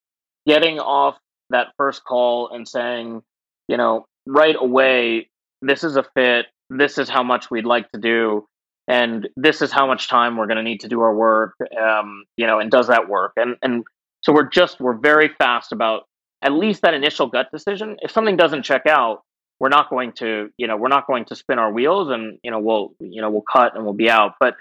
[0.47, 1.17] getting off
[1.49, 3.21] that first call and saying,
[3.67, 5.29] you know, right away,
[5.63, 6.47] this is a fit.
[6.69, 8.47] This is how much we'd like to do.
[8.87, 11.55] And this is how much time we're going to need to do our work.
[11.81, 13.33] Um, you know, and does that work?
[13.37, 13.83] And, and
[14.21, 16.03] so we're just, we're very fast about
[16.41, 17.97] at least that initial gut decision.
[18.01, 19.21] If something doesn't check out,
[19.59, 22.51] we're not going to, you know, we're not going to spin our wheels and, you
[22.51, 24.33] know, we'll, you know, we'll cut and we'll be out.
[24.39, 24.55] But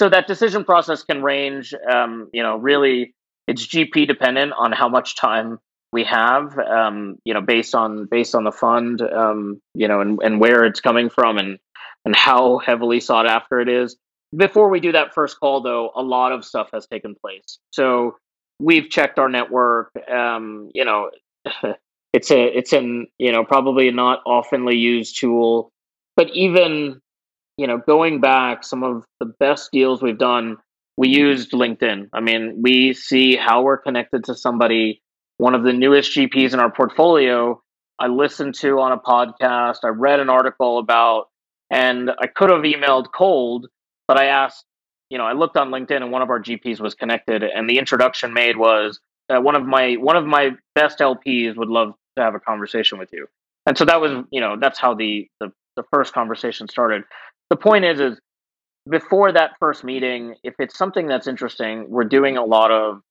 [0.00, 3.14] so that decision process can range, um, you know, really
[3.46, 5.58] it's GP dependent on how much time
[5.92, 10.18] we have, um, you know, based on based on the fund, um, you know, and,
[10.22, 11.58] and where it's coming from and
[12.04, 13.96] and how heavily sought after it is.
[14.36, 17.58] Before we do that first call, though, a lot of stuff has taken place.
[17.70, 18.16] So
[18.58, 19.90] we've checked our network.
[20.10, 21.10] Um, you know,
[22.12, 25.70] it's a it's an you know probably not oftenly used tool,
[26.16, 27.00] but even
[27.56, 30.58] you know going back, some of the best deals we've done,
[30.98, 32.10] we used LinkedIn.
[32.12, 35.00] I mean, we see how we're connected to somebody
[35.38, 37.60] one of the newest GPs in our portfolio,
[37.98, 41.28] I listened to on a podcast, I read an article about,
[41.70, 43.68] and I could have emailed cold,
[44.06, 44.64] but I asked,
[45.10, 47.78] you know, I looked on LinkedIn and one of our GPs was connected, and the
[47.78, 52.22] introduction made was uh, one of my one of my best LPs would love to
[52.22, 53.26] have a conversation with you.
[53.66, 57.04] And so that was, you know, that's how the the, the first conversation started.
[57.50, 58.20] The point is, is
[58.88, 63.02] before that first meeting, if it's something that's interesting, we're doing a lot of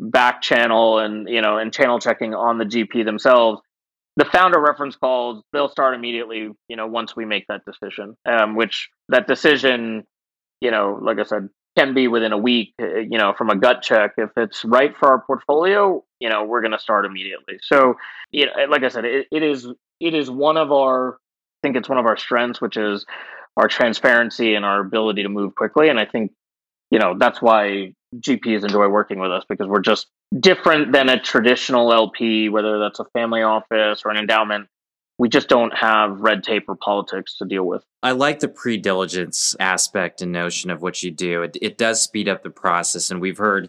[0.00, 3.60] back channel and you know and channel checking on the GP themselves.
[4.16, 6.50] The founder reference calls they'll start immediately.
[6.68, 10.04] You know, once we make that decision, um, which that decision,
[10.60, 12.74] you know, like I said, can be within a week.
[12.80, 16.44] Uh, you know, from a gut check, if it's right for our portfolio, you know,
[16.44, 17.58] we're going to start immediately.
[17.62, 17.94] So,
[18.30, 19.66] you know, like I said, it, it is
[20.00, 21.14] it is one of our.
[21.14, 23.04] I think it's one of our strengths, which is
[23.56, 25.90] our transparency and our ability to move quickly.
[25.90, 26.32] And I think,
[26.90, 31.20] you know, that's why GPs enjoy working with us because we're just different than a
[31.20, 34.68] traditional LP, whether that's a family office or an endowment.
[35.18, 37.84] We just don't have red tape or politics to deal with.
[38.02, 41.42] I like the pre diligence aspect and notion of what you do.
[41.42, 43.10] It, it does speed up the process.
[43.10, 43.68] And we've heard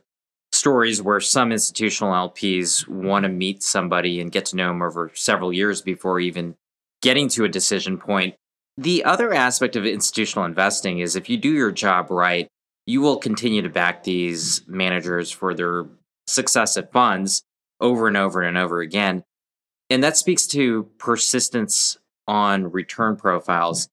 [0.53, 5.11] stories where some institutional LPs want to meet somebody and get to know them over
[5.13, 6.55] several years before even
[7.01, 8.35] getting to a decision point.
[8.77, 12.47] The other aspect of institutional investing is if you do your job right,
[12.85, 15.85] you will continue to back these managers for their
[16.27, 17.43] success at funds
[17.79, 19.23] over and over and over again.
[19.89, 23.89] And that speaks to persistence on return profiles.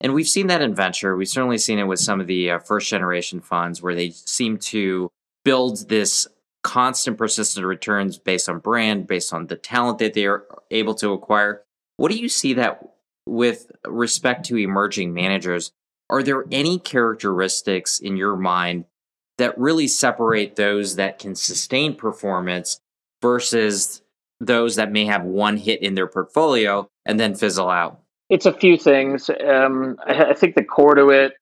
[0.00, 1.16] And we've seen that in venture.
[1.16, 4.58] We've certainly seen it with some of the uh, first generation funds where they seem
[4.58, 5.10] to
[5.44, 6.26] build this
[6.62, 11.12] constant persistent returns based on brand, based on the talent that they are able to
[11.12, 11.64] acquire.
[11.96, 12.82] What do you see that
[13.26, 15.72] with respect to emerging managers?
[16.10, 18.84] Are there any characteristics in your mind
[19.38, 22.80] that really separate those that can sustain performance
[23.22, 24.02] versus
[24.40, 28.00] those that may have one hit in their portfolio and then fizzle out?
[28.28, 29.30] It's a few things.
[29.30, 31.34] Um, I, I think the core to it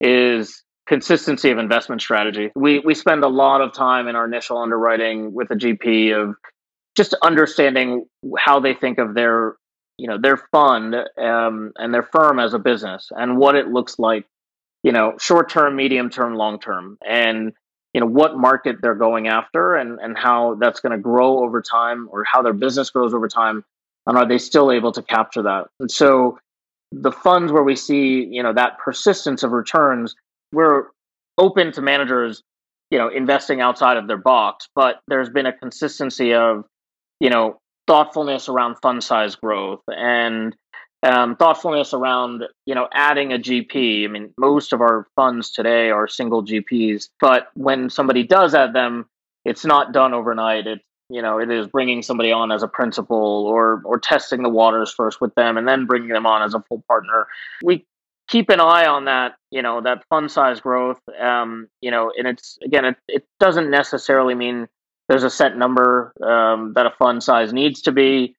[0.00, 2.50] is consistency of investment strategy.
[2.54, 6.36] We we spend a lot of time in our initial underwriting with a GP of
[6.96, 8.06] just understanding
[8.38, 9.56] how they think of their
[9.98, 13.98] you know their fund um, and their firm as a business and what it looks
[13.98, 14.26] like
[14.82, 17.52] you know short term medium term long term and
[17.94, 21.62] you know what market they're going after and and how that's going to grow over
[21.62, 23.64] time or how their business grows over time
[24.06, 25.68] and are they still able to capture that?
[25.80, 26.38] And so
[26.92, 30.14] the funds where we see you know that persistence of returns
[30.52, 30.84] we're
[31.36, 32.42] open to managers
[32.90, 36.64] you know investing outside of their box but there's been a consistency of
[37.18, 40.56] you know thoughtfulness around fund size growth and
[41.02, 44.04] um, thoughtfulness around you know adding a GP.
[44.04, 48.72] I mean, most of our funds today are single GPs, but when somebody does add
[48.72, 49.06] them,
[49.44, 50.66] it's not done overnight.
[50.66, 54.48] It you know it is bringing somebody on as a principal or or testing the
[54.48, 57.26] waters first with them and then bringing them on as a full partner.
[57.62, 57.84] We
[58.28, 62.26] keep an eye on that you know that fund size growth um, you know and
[62.26, 64.66] it's again it, it doesn't necessarily mean
[65.08, 68.36] there's a set number um, that a fund size needs to be.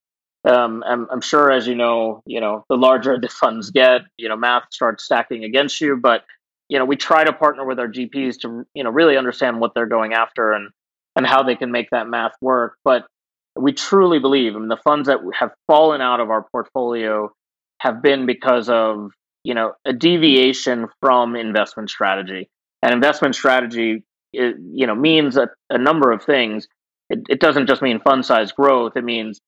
[0.48, 4.30] Um, I'm, I'm, sure, as you know, you know the larger the funds get, you
[4.30, 5.98] know, math starts stacking against you.
[5.98, 6.24] But
[6.70, 9.74] you know, we try to partner with our GPs to you know really understand what
[9.74, 10.70] they're going after and
[11.16, 12.78] and how they can make that math work.
[12.84, 13.08] But
[13.56, 17.32] we truly believe, I mean, the funds that have fallen out of our portfolio
[17.80, 19.12] have been because of
[19.44, 22.50] you know a deviation from investment strategy.
[22.84, 24.04] And investment strategy
[24.38, 26.68] it, you know means a, a number of things.
[27.10, 28.96] It, it doesn't just mean fund size growth.
[28.96, 29.40] It means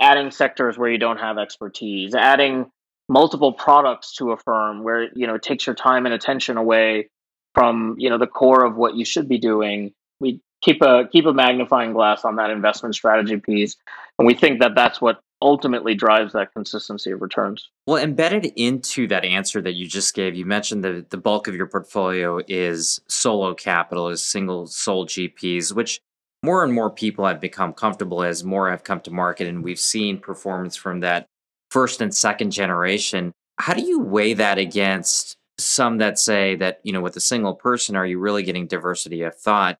[0.00, 2.70] adding sectors where you don't have expertise, adding
[3.08, 7.08] multiple products to a firm where you know it takes your time and attention away
[7.54, 9.92] from you know the core of what you should be doing.
[10.20, 13.76] We keep a keep a magnifying glass on that investment strategy piece,
[14.18, 17.68] and we think that that's what ultimately drives that consistency of returns.
[17.86, 21.54] Well, embedded into that answer that you just gave, you mentioned that the bulk of
[21.54, 26.00] your portfolio is solo capital, is single sole GPs, which
[26.42, 29.78] more and more people have become comfortable as more have come to market and we've
[29.78, 31.26] seen performance from that
[31.70, 33.32] first and second generation.
[33.58, 37.54] How do you weigh that against some that say that, you know, with a single
[37.54, 39.78] person, are you really getting diversity of thought?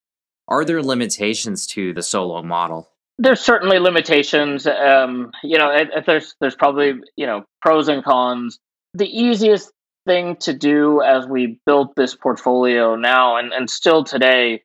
[0.48, 2.91] Are there limitations to the solo model?
[3.22, 4.66] There's certainly limitations.
[4.66, 8.58] Um, you know, there's there's probably you know pros and cons.
[8.94, 9.70] The easiest
[10.06, 14.64] thing to do as we built this portfolio now and, and still today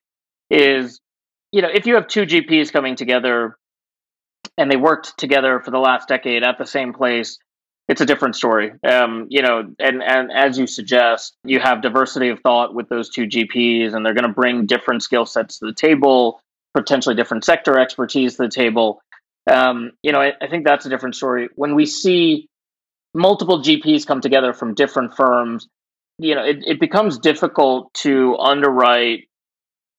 [0.50, 1.00] is
[1.52, 3.56] you know if you have two GPs coming together
[4.58, 7.38] and they worked together for the last decade at the same place,
[7.88, 8.72] it's a different story.
[8.84, 13.10] Um, you know, and and as you suggest, you have diversity of thought with those
[13.10, 16.42] two GPs, and they're going to bring different skill sets to the table
[16.78, 19.02] potentially different sector expertise to the table.
[19.50, 21.50] Um, you know, I, I think that's a different story.
[21.56, 22.48] When we see
[23.14, 25.68] multiple GPs come together from different firms,
[26.20, 29.28] you know, it, it becomes difficult to underwrite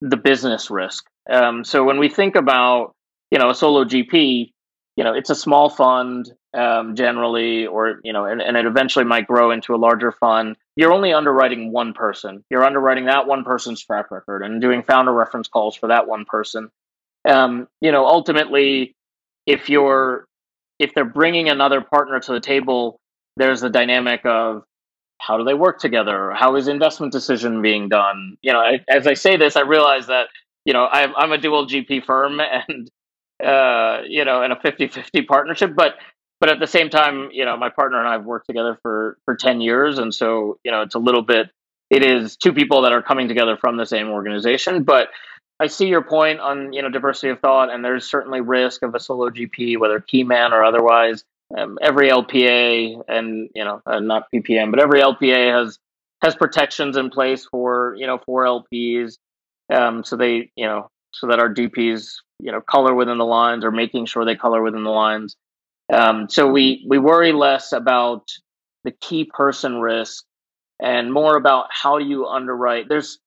[0.01, 1.05] the business risk.
[1.31, 2.95] Um, so when we think about,
[3.31, 4.53] you know, a solo GP,
[4.98, 9.04] you know, it's a small fund um, generally, or you know, and, and it eventually
[9.04, 10.56] might grow into a larger fund.
[10.74, 12.44] You're only underwriting one person.
[12.50, 16.24] You're underwriting that one person's track record and doing founder reference calls for that one
[16.24, 16.72] person.
[17.28, 18.96] Um, you know, ultimately,
[19.46, 20.26] if you're
[20.80, 22.98] if they're bringing another partner to the table,
[23.37, 24.64] there's the dynamic of
[25.18, 26.32] how do they work together?
[26.34, 28.37] How is investment decision being done?
[28.42, 30.26] You know, I, as I say this, I realize that
[30.64, 32.90] you know I'm, I'm a dual GP firm and
[33.44, 35.96] uh, you know, in a 50-50 partnership, but
[36.40, 39.18] but at the same time, you know, my partner and I have worked together for
[39.24, 41.51] for 10 years, and so you know, it's a little bit.
[41.90, 45.09] It is two people that are coming together from the same organization, but
[45.61, 48.94] I see your point on you know diversity of thought, and there's certainly risk of
[48.94, 51.24] a solo GP, whether key man or otherwise.
[51.57, 55.79] Um, every LPA and you know uh, not PPM, but every LPA has
[56.22, 59.16] has protections in place for you know for LPs,
[59.72, 63.64] um, so they you know so that our DPs you know color within the lines
[63.64, 65.37] or making sure they color within the lines.
[65.92, 68.29] Um, so we we worry less about
[68.85, 70.24] the key person risk
[70.81, 72.88] and more about how you underwrite.
[72.88, 73.18] There's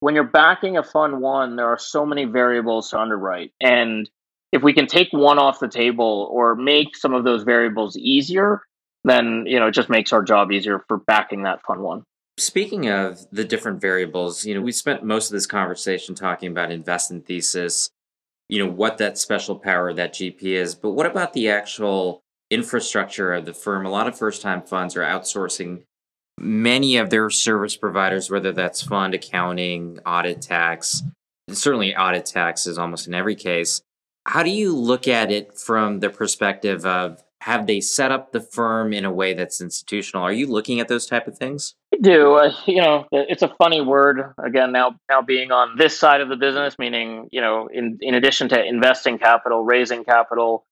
[0.00, 3.52] when you're backing a fund one, there are so many variables to underwrite.
[3.60, 4.08] And
[4.52, 8.62] if we can take one off the table or make some of those variables easier,
[9.04, 12.02] then you know it just makes our job easier for backing that fund one.
[12.38, 16.70] Speaking of the different variables, you know, we spent most of this conversation talking about
[16.70, 17.90] investment thesis,
[18.48, 23.32] you know, what that special power that GP is, but what about the actual infrastructure
[23.32, 23.84] of the firm?
[23.84, 25.82] A lot of first time funds are outsourcing
[26.38, 31.02] many of their service providers, whether that's fund accounting, audit tax,
[31.50, 33.82] certainly audit tax is almost in every case.
[34.26, 38.40] How do you look at it from the perspective of have they set up the
[38.40, 40.22] firm in a way that's institutional?
[40.22, 41.74] Are you looking at those type of things?
[42.00, 42.34] Do.
[42.34, 46.28] Uh, you know, it's a funny word again now now being on this side of
[46.28, 50.64] the business meaning, you know, in in addition to investing capital, raising capital,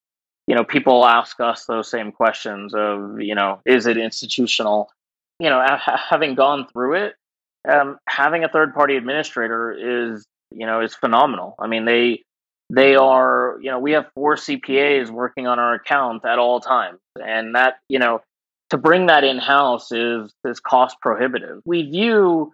[0.45, 4.89] you know, people ask us those same questions of, you know, is it institutional?
[5.39, 5.63] you know,
[6.09, 7.15] having gone through it,
[7.67, 9.71] um, having a third party administrator
[10.11, 11.55] is, you know, is phenomenal.
[11.59, 12.23] I mean, they
[12.69, 16.99] they are, you know, we have four CPAs working on our account at all times,
[17.15, 18.21] and that, you know,
[18.69, 21.61] to bring that in house is is cost prohibitive.
[21.65, 22.53] We view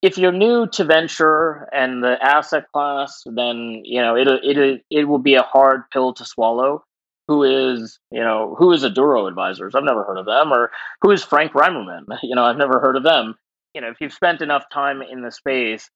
[0.00, 5.04] if you're new to venture and the asset class, then you know it it it
[5.04, 6.84] will be a hard pill to swallow
[7.28, 9.74] who is you know who is Aduro Advisors?
[9.74, 10.70] I've never heard of them, or
[11.02, 12.06] who is Frank Rimerman?
[12.22, 13.36] You know, I've never heard of them.
[13.74, 15.88] You know, if you've spent enough time in the space,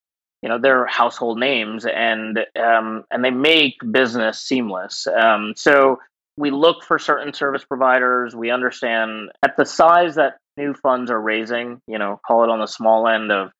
[0.42, 5.07] you know they're household names, and um, and they make business seamless.
[5.07, 5.98] Um, so
[6.37, 8.35] we look for certain service providers.
[8.35, 11.81] We understand at the size that new funds are raising.
[11.87, 13.51] You know, call it on the small end of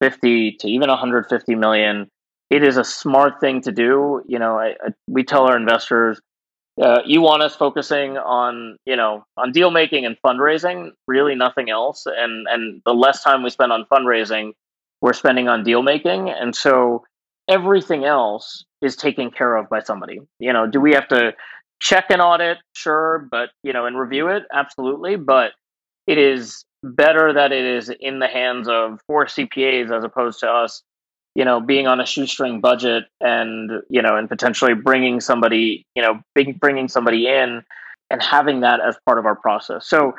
[0.00, 2.08] fifty to even 150 million.
[2.50, 4.22] It is a smart thing to do.
[4.26, 6.20] You know, I, I, we tell our investors
[6.80, 11.70] uh, you want us focusing on you know on deal making and fundraising really nothing
[11.70, 14.52] else and and the less time we spend on fundraising
[15.00, 17.04] we're spending on deal making and so
[17.48, 21.32] everything else is taken care of by somebody you know do we have to
[21.84, 25.52] check an audit sure but you know and review it absolutely but
[26.06, 30.48] it is better that it is in the hands of four cpas as opposed to
[30.48, 30.82] us
[31.34, 36.02] you know, being on a shoestring budget and, you know, and potentially bringing somebody, you
[36.02, 36.20] know,
[36.60, 37.62] bringing somebody in
[38.10, 39.88] and having that as part of our process.
[39.88, 40.12] So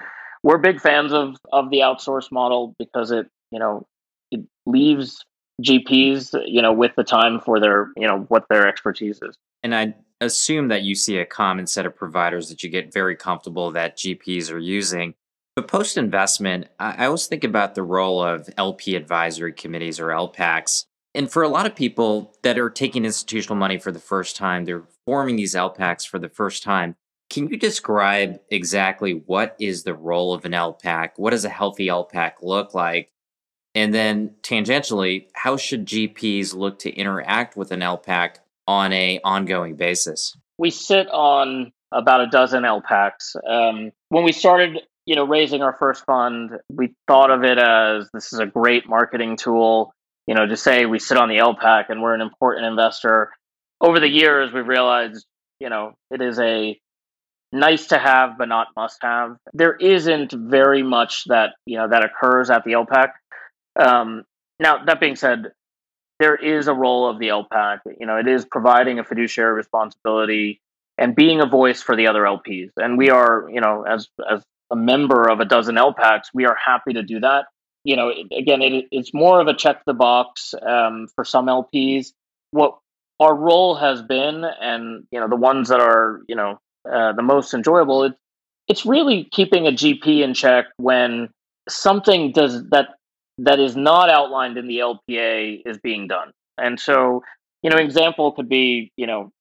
[0.44, 3.86] we're big fans of, of the outsource model because it, you know,
[4.32, 5.24] it leaves
[5.62, 9.38] GPs, you know, with the time for their, you know, what their expertise is.
[9.64, 13.16] And I assume that you see a common set of providers that you get very
[13.16, 15.14] comfortable that GPs are using.
[15.56, 20.86] But post investment, I always think about the role of LP advisory committees or LPACs
[21.16, 24.66] and for a lot of people that are taking institutional money for the first time,
[24.66, 26.98] they're forming these LPACs for the first time.
[27.30, 31.12] Can you describe exactly what is the role of an LPAC?
[31.16, 33.12] What does a healthy LPAC look like?
[33.74, 38.36] And then tangentially, how should GPs look to interact with an LPAC
[38.68, 40.36] on a ongoing basis?
[40.58, 43.36] We sit on about a dozen LPACs.
[43.48, 48.10] Um, when we started, you know, raising our first fund, we thought of it as
[48.14, 49.94] this is a great marketing tool
[50.28, 53.32] you know, to say we sit on the LPAC and we're an important investor.
[53.80, 55.26] Over the years, we've realized,
[55.60, 56.80] you know, it is a
[57.52, 59.38] nice to have, but not must have.
[59.54, 63.10] There isn't very much that, you know, that occurs at the LPAC.
[63.80, 64.24] Um,
[64.60, 65.52] now, that being said,
[66.20, 67.80] there is a role of the LPAC.
[68.00, 70.62] You know, it is providing a fiduciary responsibility
[70.98, 72.72] and being a voice for the other LPs.
[72.78, 76.56] And we are, you know, as as a member of a dozen LPACs, we are
[76.56, 77.46] happy to do that
[77.86, 82.08] you know, again, it, it's more of a check the box um, for some LPs.
[82.50, 82.80] What
[83.20, 86.60] our role has been, and you know, the ones that are, you know,
[86.92, 88.04] uh, the most enjoyable.
[88.04, 88.14] It,
[88.68, 91.30] it's really keeping a GP in check when
[91.70, 92.95] something does that
[93.40, 96.32] that is not outlined in the LPA is being done.
[96.58, 97.24] And so,
[97.62, 99.32] you know, example could be, you know,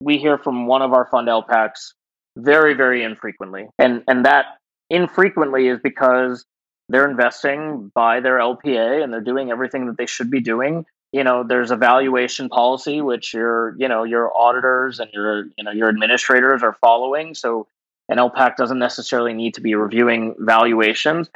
[0.00, 1.92] we hear from one of our fund LPACs
[2.36, 3.66] very, very infrequently.
[3.78, 4.56] And and that
[4.90, 6.44] infrequently is because
[6.88, 10.84] they're investing by their LPA and they're doing everything that they should be doing.
[11.12, 15.64] You know, there's a valuation policy which your, you know, your auditors and your, you
[15.64, 17.34] know, your administrators are following.
[17.34, 17.66] So
[18.08, 21.30] an LPAC doesn't necessarily need to be reviewing valuations.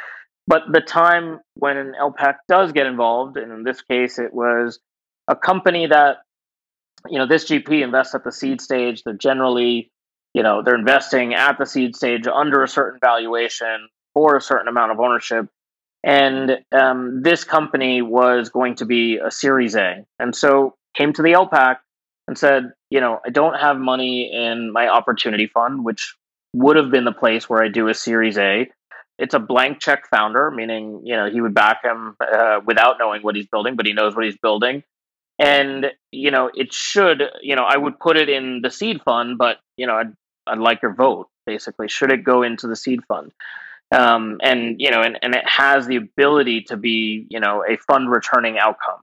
[0.46, 4.78] But the time when an LPAC does get involved, and in this case it was
[5.28, 6.18] a company that,
[7.08, 9.90] you know, this GP invests at the seed stage, they're generally,
[10.34, 14.68] you know, they're investing at the seed stage under a certain valuation for a certain
[14.68, 15.46] amount of ownership.
[16.04, 20.04] And um, this company was going to be a Series A.
[20.20, 21.78] And so came to the LPAC
[22.28, 26.14] and said, you know, I don't have money in my opportunity fund, which
[26.54, 28.68] would have been the place where I do a Series A.
[29.18, 33.22] It's a blank check founder, meaning you know he would back him uh, without knowing
[33.22, 34.82] what he's building, but he knows what he's building.
[35.38, 39.38] And you know it should, you know, I would put it in the seed fund,
[39.38, 40.12] but you know I'd,
[40.46, 41.28] I'd like your vote.
[41.46, 43.32] Basically, should it go into the seed fund?
[43.92, 47.76] Um, and you know, and, and it has the ability to be, you know, a
[47.76, 49.00] fund returning outcome.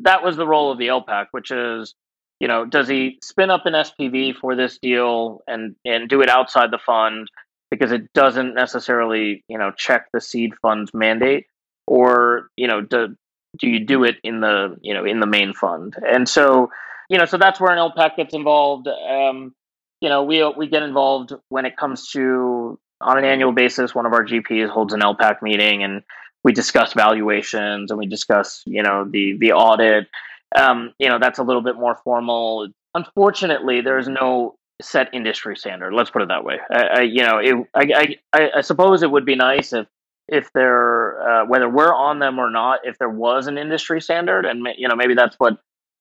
[0.00, 1.94] That was the role of the LPAC, which is
[2.40, 6.28] you know, does he spin up an SPV for this deal and and do it
[6.28, 7.28] outside the fund
[7.70, 11.46] because it doesn't necessarily, you know, check the seed fund's mandate,
[11.86, 13.16] or you know, do
[13.58, 15.94] do you do it in the you know in the main fund?
[16.06, 16.70] And so,
[17.08, 18.88] you know, so that's where an LPAC gets involved.
[18.88, 19.54] Um,
[20.00, 23.94] you know, we we get involved when it comes to on an annual basis.
[23.94, 26.02] One of our GPs holds an LPAC meeting and
[26.44, 30.06] we discuss valuations and we discuss you know the the audit
[30.54, 32.68] um, you know that's a little bit more formal.
[32.94, 35.92] Unfortunately, there's no set industry standard.
[35.92, 36.58] Let's put it that way.
[36.70, 39.86] I, I you know, it, I, I, I suppose it would be nice if
[40.28, 44.44] if there uh, whether we're on them or not, if there was an industry standard,
[44.44, 45.58] and you know maybe that's what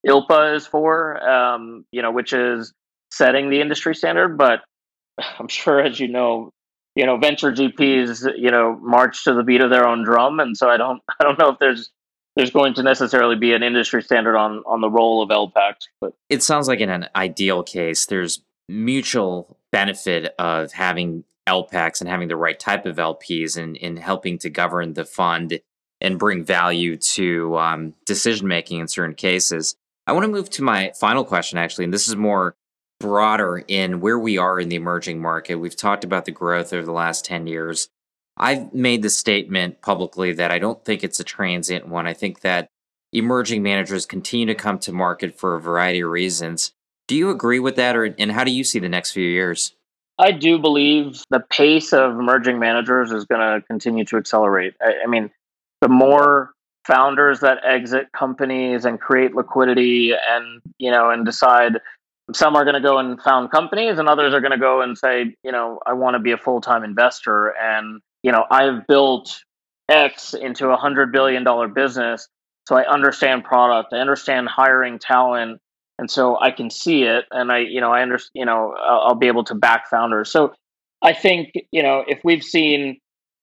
[0.07, 2.73] ILPA is for, um, you know, which is
[3.11, 4.37] setting the industry standard.
[4.37, 4.61] But
[5.39, 6.51] I'm sure, as you know,
[6.95, 10.55] you know, venture GPs, you know, march to the beat of their own drum, and
[10.57, 11.89] so I don't, I don't know if there's
[12.35, 15.87] there's going to necessarily be an industry standard on on the role of LPACs.
[16.01, 22.09] But it sounds like in an ideal case, there's mutual benefit of having LPACs and
[22.09, 25.59] having the right type of LPs and in helping to govern the fund
[26.01, 29.75] and bring value to um, decision making in certain cases.
[30.07, 32.55] I want to move to my final question, actually, and this is more
[32.99, 35.55] broader in where we are in the emerging market.
[35.55, 37.89] We've talked about the growth over the last 10 years.
[38.37, 42.07] I've made the statement publicly that I don't think it's a transient one.
[42.07, 42.67] I think that
[43.13, 46.73] emerging managers continue to come to market for a variety of reasons.
[47.07, 49.73] Do you agree with that, or and how do you see the next few years?
[50.17, 54.73] I do believe the pace of emerging managers is going to continue to accelerate.
[54.81, 55.29] I, I, mean,
[55.81, 56.51] the more
[56.87, 61.79] founders that exit companies and create liquidity, and you know, and decide
[62.33, 64.97] some are going to go and found companies, and others are going to go and
[64.97, 68.87] say, you know, I want to be a full time investor, and you know, I've
[68.87, 69.43] built
[69.89, 72.27] X into a hundred billion dollar business.
[72.67, 75.59] So I understand product, I understand hiring talent,
[75.97, 78.99] and so I can see it, and I, you know, I understand, you know, I'll,
[78.99, 80.31] I'll be able to back founders.
[80.31, 80.53] So
[81.01, 82.99] I think, you know, if we've seen,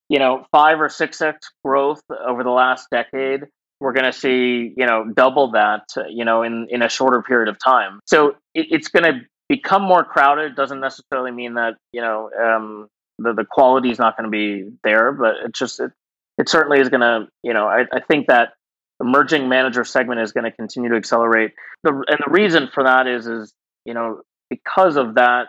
[0.08, 3.44] you know, five or six x growth over the last decade,
[3.80, 7.48] we're going to see, you know, double that, you know, in in a shorter period
[7.48, 8.00] of time.
[8.06, 10.54] So it, it's going to become more crowded.
[10.54, 12.88] Doesn't necessarily mean that, you know, um,
[13.18, 15.92] the the quality is not going to be there, but it's just it,
[16.38, 18.54] it certainly is going to you know I, I think that
[19.02, 21.52] emerging manager segment is going to continue to accelerate.
[21.82, 23.52] The and the reason for that is is
[23.84, 25.48] you know because of that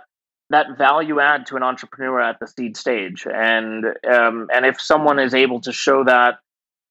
[0.49, 5.19] that value add to an entrepreneur at the seed stage, and um, and if someone
[5.19, 6.39] is able to show that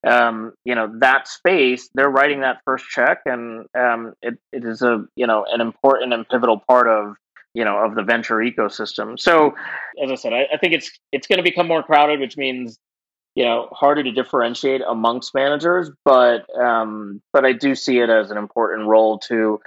[0.06, 4.82] um, you know that space, they're writing that first check, and um, it, it is
[4.82, 7.14] a you know an important and pivotal part of
[7.54, 9.18] you know of the venture ecosystem.
[9.18, 9.54] So,
[10.02, 12.78] as I said, I, I think it's it's going to become more crowded, which means
[13.34, 15.90] you know harder to differentiate amongst managers.
[16.04, 19.60] But um, but I do see it as an important role to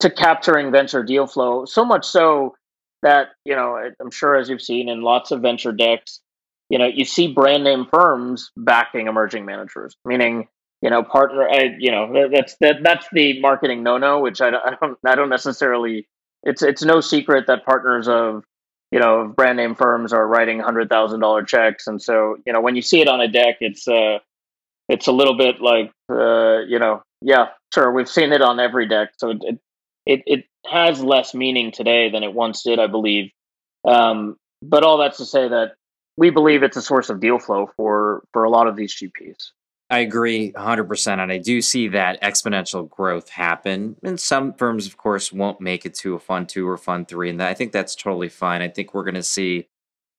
[0.00, 1.64] to capturing venture deal flow.
[1.64, 2.54] So much so
[3.02, 6.20] that you know I'm sure as you've seen in lots of venture decks,
[6.68, 10.48] you know you see brand name firms backing emerging managers, meaning
[10.82, 11.48] you know partner.
[11.48, 15.14] I, you know that's that that's the marketing no no, which I I don't, I
[15.14, 16.06] don't necessarily
[16.44, 18.44] it's it's no secret that partners of
[18.90, 22.60] you know brand name firms are writing hundred thousand dollar checks, and so you know
[22.60, 24.18] when you see it on a deck, it's uh
[24.88, 28.88] it's a little bit like uh, you know yeah sure we've seen it on every
[28.88, 29.60] deck, so it
[30.06, 33.30] it it has less meaning today than it once did, I believe.
[33.86, 35.72] Um, but all that's to say that
[36.16, 39.50] we believe it's a source of deal flow for for a lot of these GPs.
[39.90, 41.18] I agree 100%.
[41.18, 43.96] And I do see that exponential growth happen.
[44.02, 47.30] And some firms, of course, won't make it to a fund two or fund three.
[47.30, 48.60] And I think that's totally fine.
[48.60, 49.66] I think we're going to see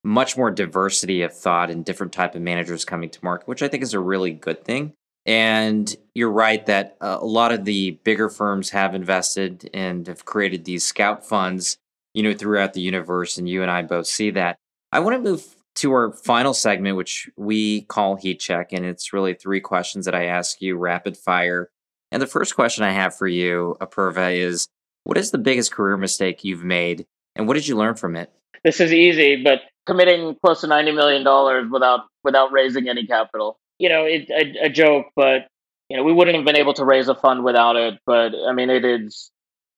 [0.03, 3.67] much more diversity of thought and different type of managers coming to market, which I
[3.67, 4.93] think is a really good thing.
[5.25, 10.65] And you're right that a lot of the bigger firms have invested and have created
[10.65, 11.77] these scout funds,
[12.15, 13.37] you know, throughout the universe.
[13.37, 14.57] And you and I both see that.
[14.91, 18.73] I want to move to our final segment, which we call Heat Check.
[18.73, 21.69] And it's really three questions that I ask you rapid fire.
[22.11, 24.67] And the first question I have for you, Apurva, is
[25.03, 27.05] what is the biggest career mistake you've made
[27.35, 28.31] and what did you learn from it?
[28.63, 33.57] This is easy, but committing close to $90 million without without raising any capital.
[33.77, 35.47] You know, it, a, a joke, but
[35.89, 37.99] you know, we wouldn't have been able to raise a fund without it.
[38.05, 39.31] But I mean, it is,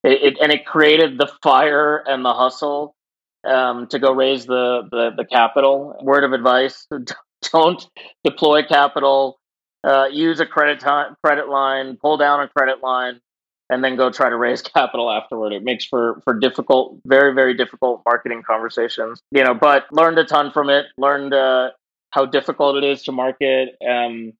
[0.03, 2.95] it, it and it created the fire and the hustle
[3.47, 5.97] um, to go raise the, the, the capital.
[6.01, 6.87] Word of advice:
[7.51, 7.87] don't
[8.23, 9.39] deploy capital.
[9.83, 10.83] Uh, use a credit
[11.23, 13.19] credit line, pull down a credit line,
[13.69, 15.53] and then go try to raise capital afterward.
[15.53, 19.21] It makes for for difficult, very very difficult marketing conversations.
[19.31, 20.85] You know, but learned a ton from it.
[20.97, 21.71] Learned uh,
[22.11, 23.75] how difficult it is to market.
[23.87, 24.33] Um,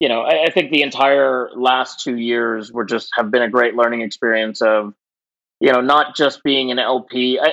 [0.00, 3.48] you know, I, I, think the entire last two years were just have been a
[3.48, 4.94] great learning experience of,
[5.60, 7.38] you know, not just being an LP.
[7.38, 7.52] I,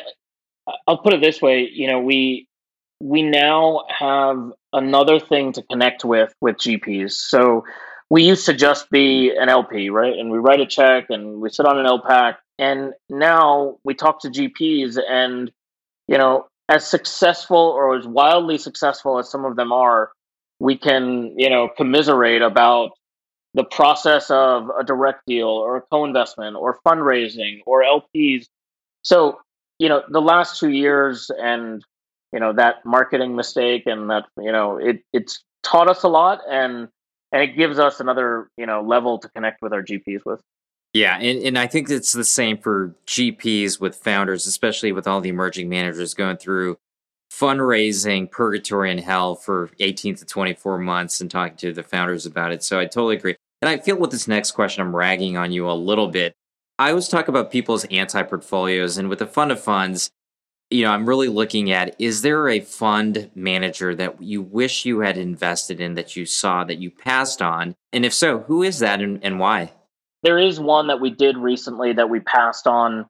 [0.87, 2.47] I'll put it this way, you know, we
[3.01, 7.13] we now have another thing to connect with with GPs.
[7.13, 7.63] So
[8.09, 10.13] we used to just be an LP, right?
[10.17, 12.35] And we write a check and we sit on an LPAC.
[12.57, 15.51] And now we talk to GPs and,
[16.07, 20.11] you know, as successful or as wildly successful as some of them are,
[20.59, 22.91] we can, you know, commiserate about
[23.53, 28.45] the process of a direct deal or a co-investment or fundraising or LPs.
[29.03, 29.39] So
[29.79, 31.83] you know, the last two years and
[32.31, 36.41] you know that marketing mistake and that you know it it's taught us a lot
[36.49, 36.87] and
[37.31, 40.41] and it gives us another you know level to connect with our GPs with.
[40.93, 45.21] Yeah, and, and I think it's the same for GPs with founders, especially with all
[45.21, 46.77] the emerging managers going through
[47.31, 52.51] fundraising purgatory and hell for 18 to 24 months and talking to the founders about
[52.51, 52.63] it.
[52.63, 53.35] So I totally agree.
[53.61, 56.33] And I feel with this next question, I'm ragging on you a little bit
[56.79, 60.11] I always talk about people's anti portfolios, and with the fund of funds,
[60.69, 65.01] you know, I'm really looking at is there a fund manager that you wish you
[65.01, 67.75] had invested in that you saw that you passed on?
[67.91, 69.73] And if so, who is that and, and why?
[70.23, 73.07] There is one that we did recently that we passed on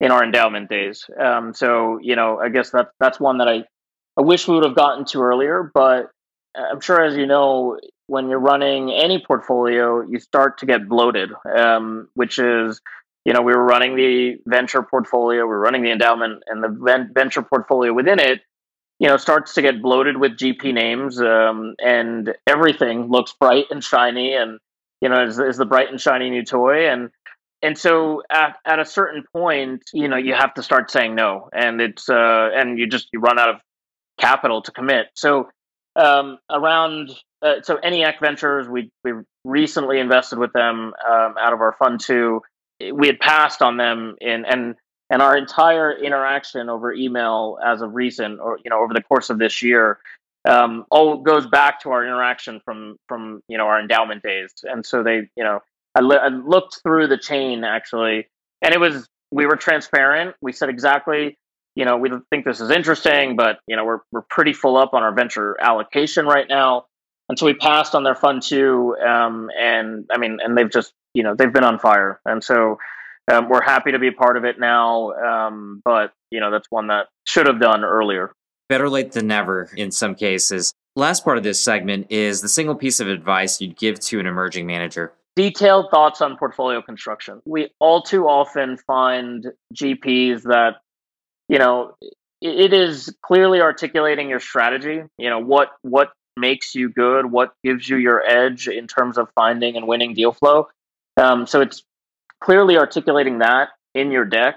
[0.00, 1.04] in our endowment days.
[1.16, 3.64] Um, so, you know, I guess that that's one that I,
[4.16, 6.10] I wish we would have gotten to earlier, but
[6.56, 11.30] I'm sure, as you know, when you're running any portfolio, you start to get bloated,
[11.56, 12.80] um, which is
[13.24, 17.08] you know, we were running the venture portfolio, we were running the endowment, and the
[17.12, 18.40] venture portfolio within it,
[18.98, 23.82] you know, starts to get bloated with GP names, um, and everything looks bright and
[23.82, 24.58] shiny, and
[25.00, 27.10] you know, is, is the bright and shiny new toy, and
[27.62, 31.48] and so at, at a certain point, you know, you have to start saying no,
[31.52, 33.56] and it's uh, and you just you run out of
[34.18, 35.06] capital to commit.
[35.14, 35.48] So
[35.94, 37.10] um, around
[37.40, 39.12] uh, so ENIAC Ventures, we we
[39.44, 42.42] recently invested with them um, out of our fund two
[42.90, 44.74] we had passed on them in and
[45.10, 49.30] and our entire interaction over email as of recent or you know over the course
[49.30, 49.98] of this year
[50.48, 54.52] um, all goes back to our interaction from from you know our endowment days.
[54.64, 55.60] And so they you know
[55.94, 58.28] I, li- I looked through the chain actually
[58.60, 60.34] and it was we were transparent.
[60.40, 61.36] We said exactly
[61.76, 64.94] you know we think this is interesting but you know we're, we're pretty full up
[64.94, 66.86] on our venture allocation right now.
[67.28, 70.92] And so we passed on their fund too um, and i mean and they've just
[71.14, 72.78] you know they've been on fire, and so
[73.30, 75.12] um, we're happy to be a part of it now.
[75.12, 78.32] Um, but you know that's one that should have done earlier.
[78.68, 80.72] Better late than never in some cases.
[80.94, 84.26] Last part of this segment is the single piece of advice you'd give to an
[84.26, 85.12] emerging manager.
[85.36, 87.40] Detailed thoughts on portfolio construction.
[87.46, 90.76] We all too often find GPs that,
[91.48, 91.94] you know,
[92.42, 95.02] it is clearly articulating your strategy.
[95.16, 99.28] You know what what makes you good, what gives you your edge in terms of
[99.34, 100.68] finding and winning deal flow.
[101.16, 101.82] Um, so it's
[102.42, 104.56] clearly articulating that in your deck.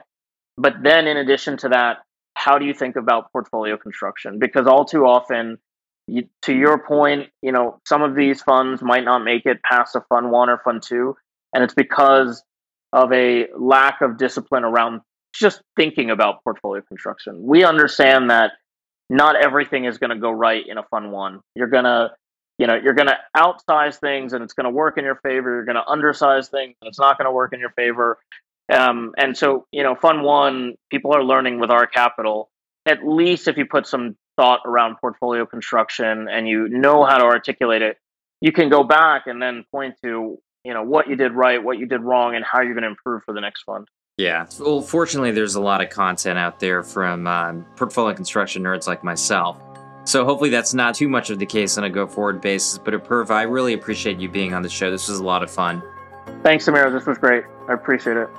[0.58, 1.98] But then, in addition to that,
[2.34, 4.40] how do you think about portfolio construction?
[4.40, 5.58] Because all too often,
[6.08, 9.96] you, to your point, you know, some of these funds might not make it past
[9.96, 11.16] a fund one or fund two,
[11.54, 12.44] and it's because
[12.94, 15.02] of a lack of discipline around
[15.34, 17.44] just thinking about portfolio construction.
[17.44, 18.52] We understand that
[19.10, 21.42] not everything is going to go right in a fund one.
[21.56, 22.12] You're going to
[22.58, 25.56] you know you're going to outsize things and it's going to work in your favor
[25.56, 28.18] you're going to undersize things and it's not going to work in your favor
[28.74, 32.50] um, and so you know fund one people are learning with our capital
[32.86, 37.24] at least if you put some thought around portfolio construction and you know how to
[37.24, 37.98] articulate it,
[38.42, 41.78] you can go back and then point to you know what you did right, what
[41.78, 43.88] you did wrong, and how you're going to improve for the next fund.
[44.18, 44.46] Yeah.
[44.60, 49.04] Well, fortunately, there's a lot of content out there from um, portfolio construction nerds like
[49.04, 49.60] myself.
[50.06, 52.78] So hopefully that's not too much of the case on a go forward basis.
[52.78, 54.90] But Apurva, I really appreciate you being on the show.
[54.90, 55.84] This was a lot of fun.
[56.44, 56.92] Thanks, Samir.
[56.92, 57.44] This was great.
[57.68, 58.30] I appreciate it.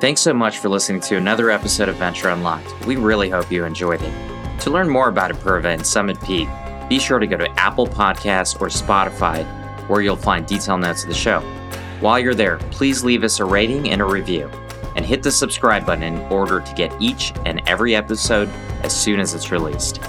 [0.00, 2.86] Thanks so much for listening to another episode of Venture Unlocked.
[2.86, 4.60] We really hope you enjoyed it.
[4.60, 6.48] To learn more about Apurva and Summit Peak,
[6.88, 9.44] be sure to go to Apple Podcasts or Spotify,
[9.88, 11.40] where you'll find detailed notes of the show.
[12.00, 14.50] While you're there, please leave us a rating and a review,
[14.98, 18.48] and hit the subscribe button in order to get each and every episode
[18.82, 20.00] as soon as it's released.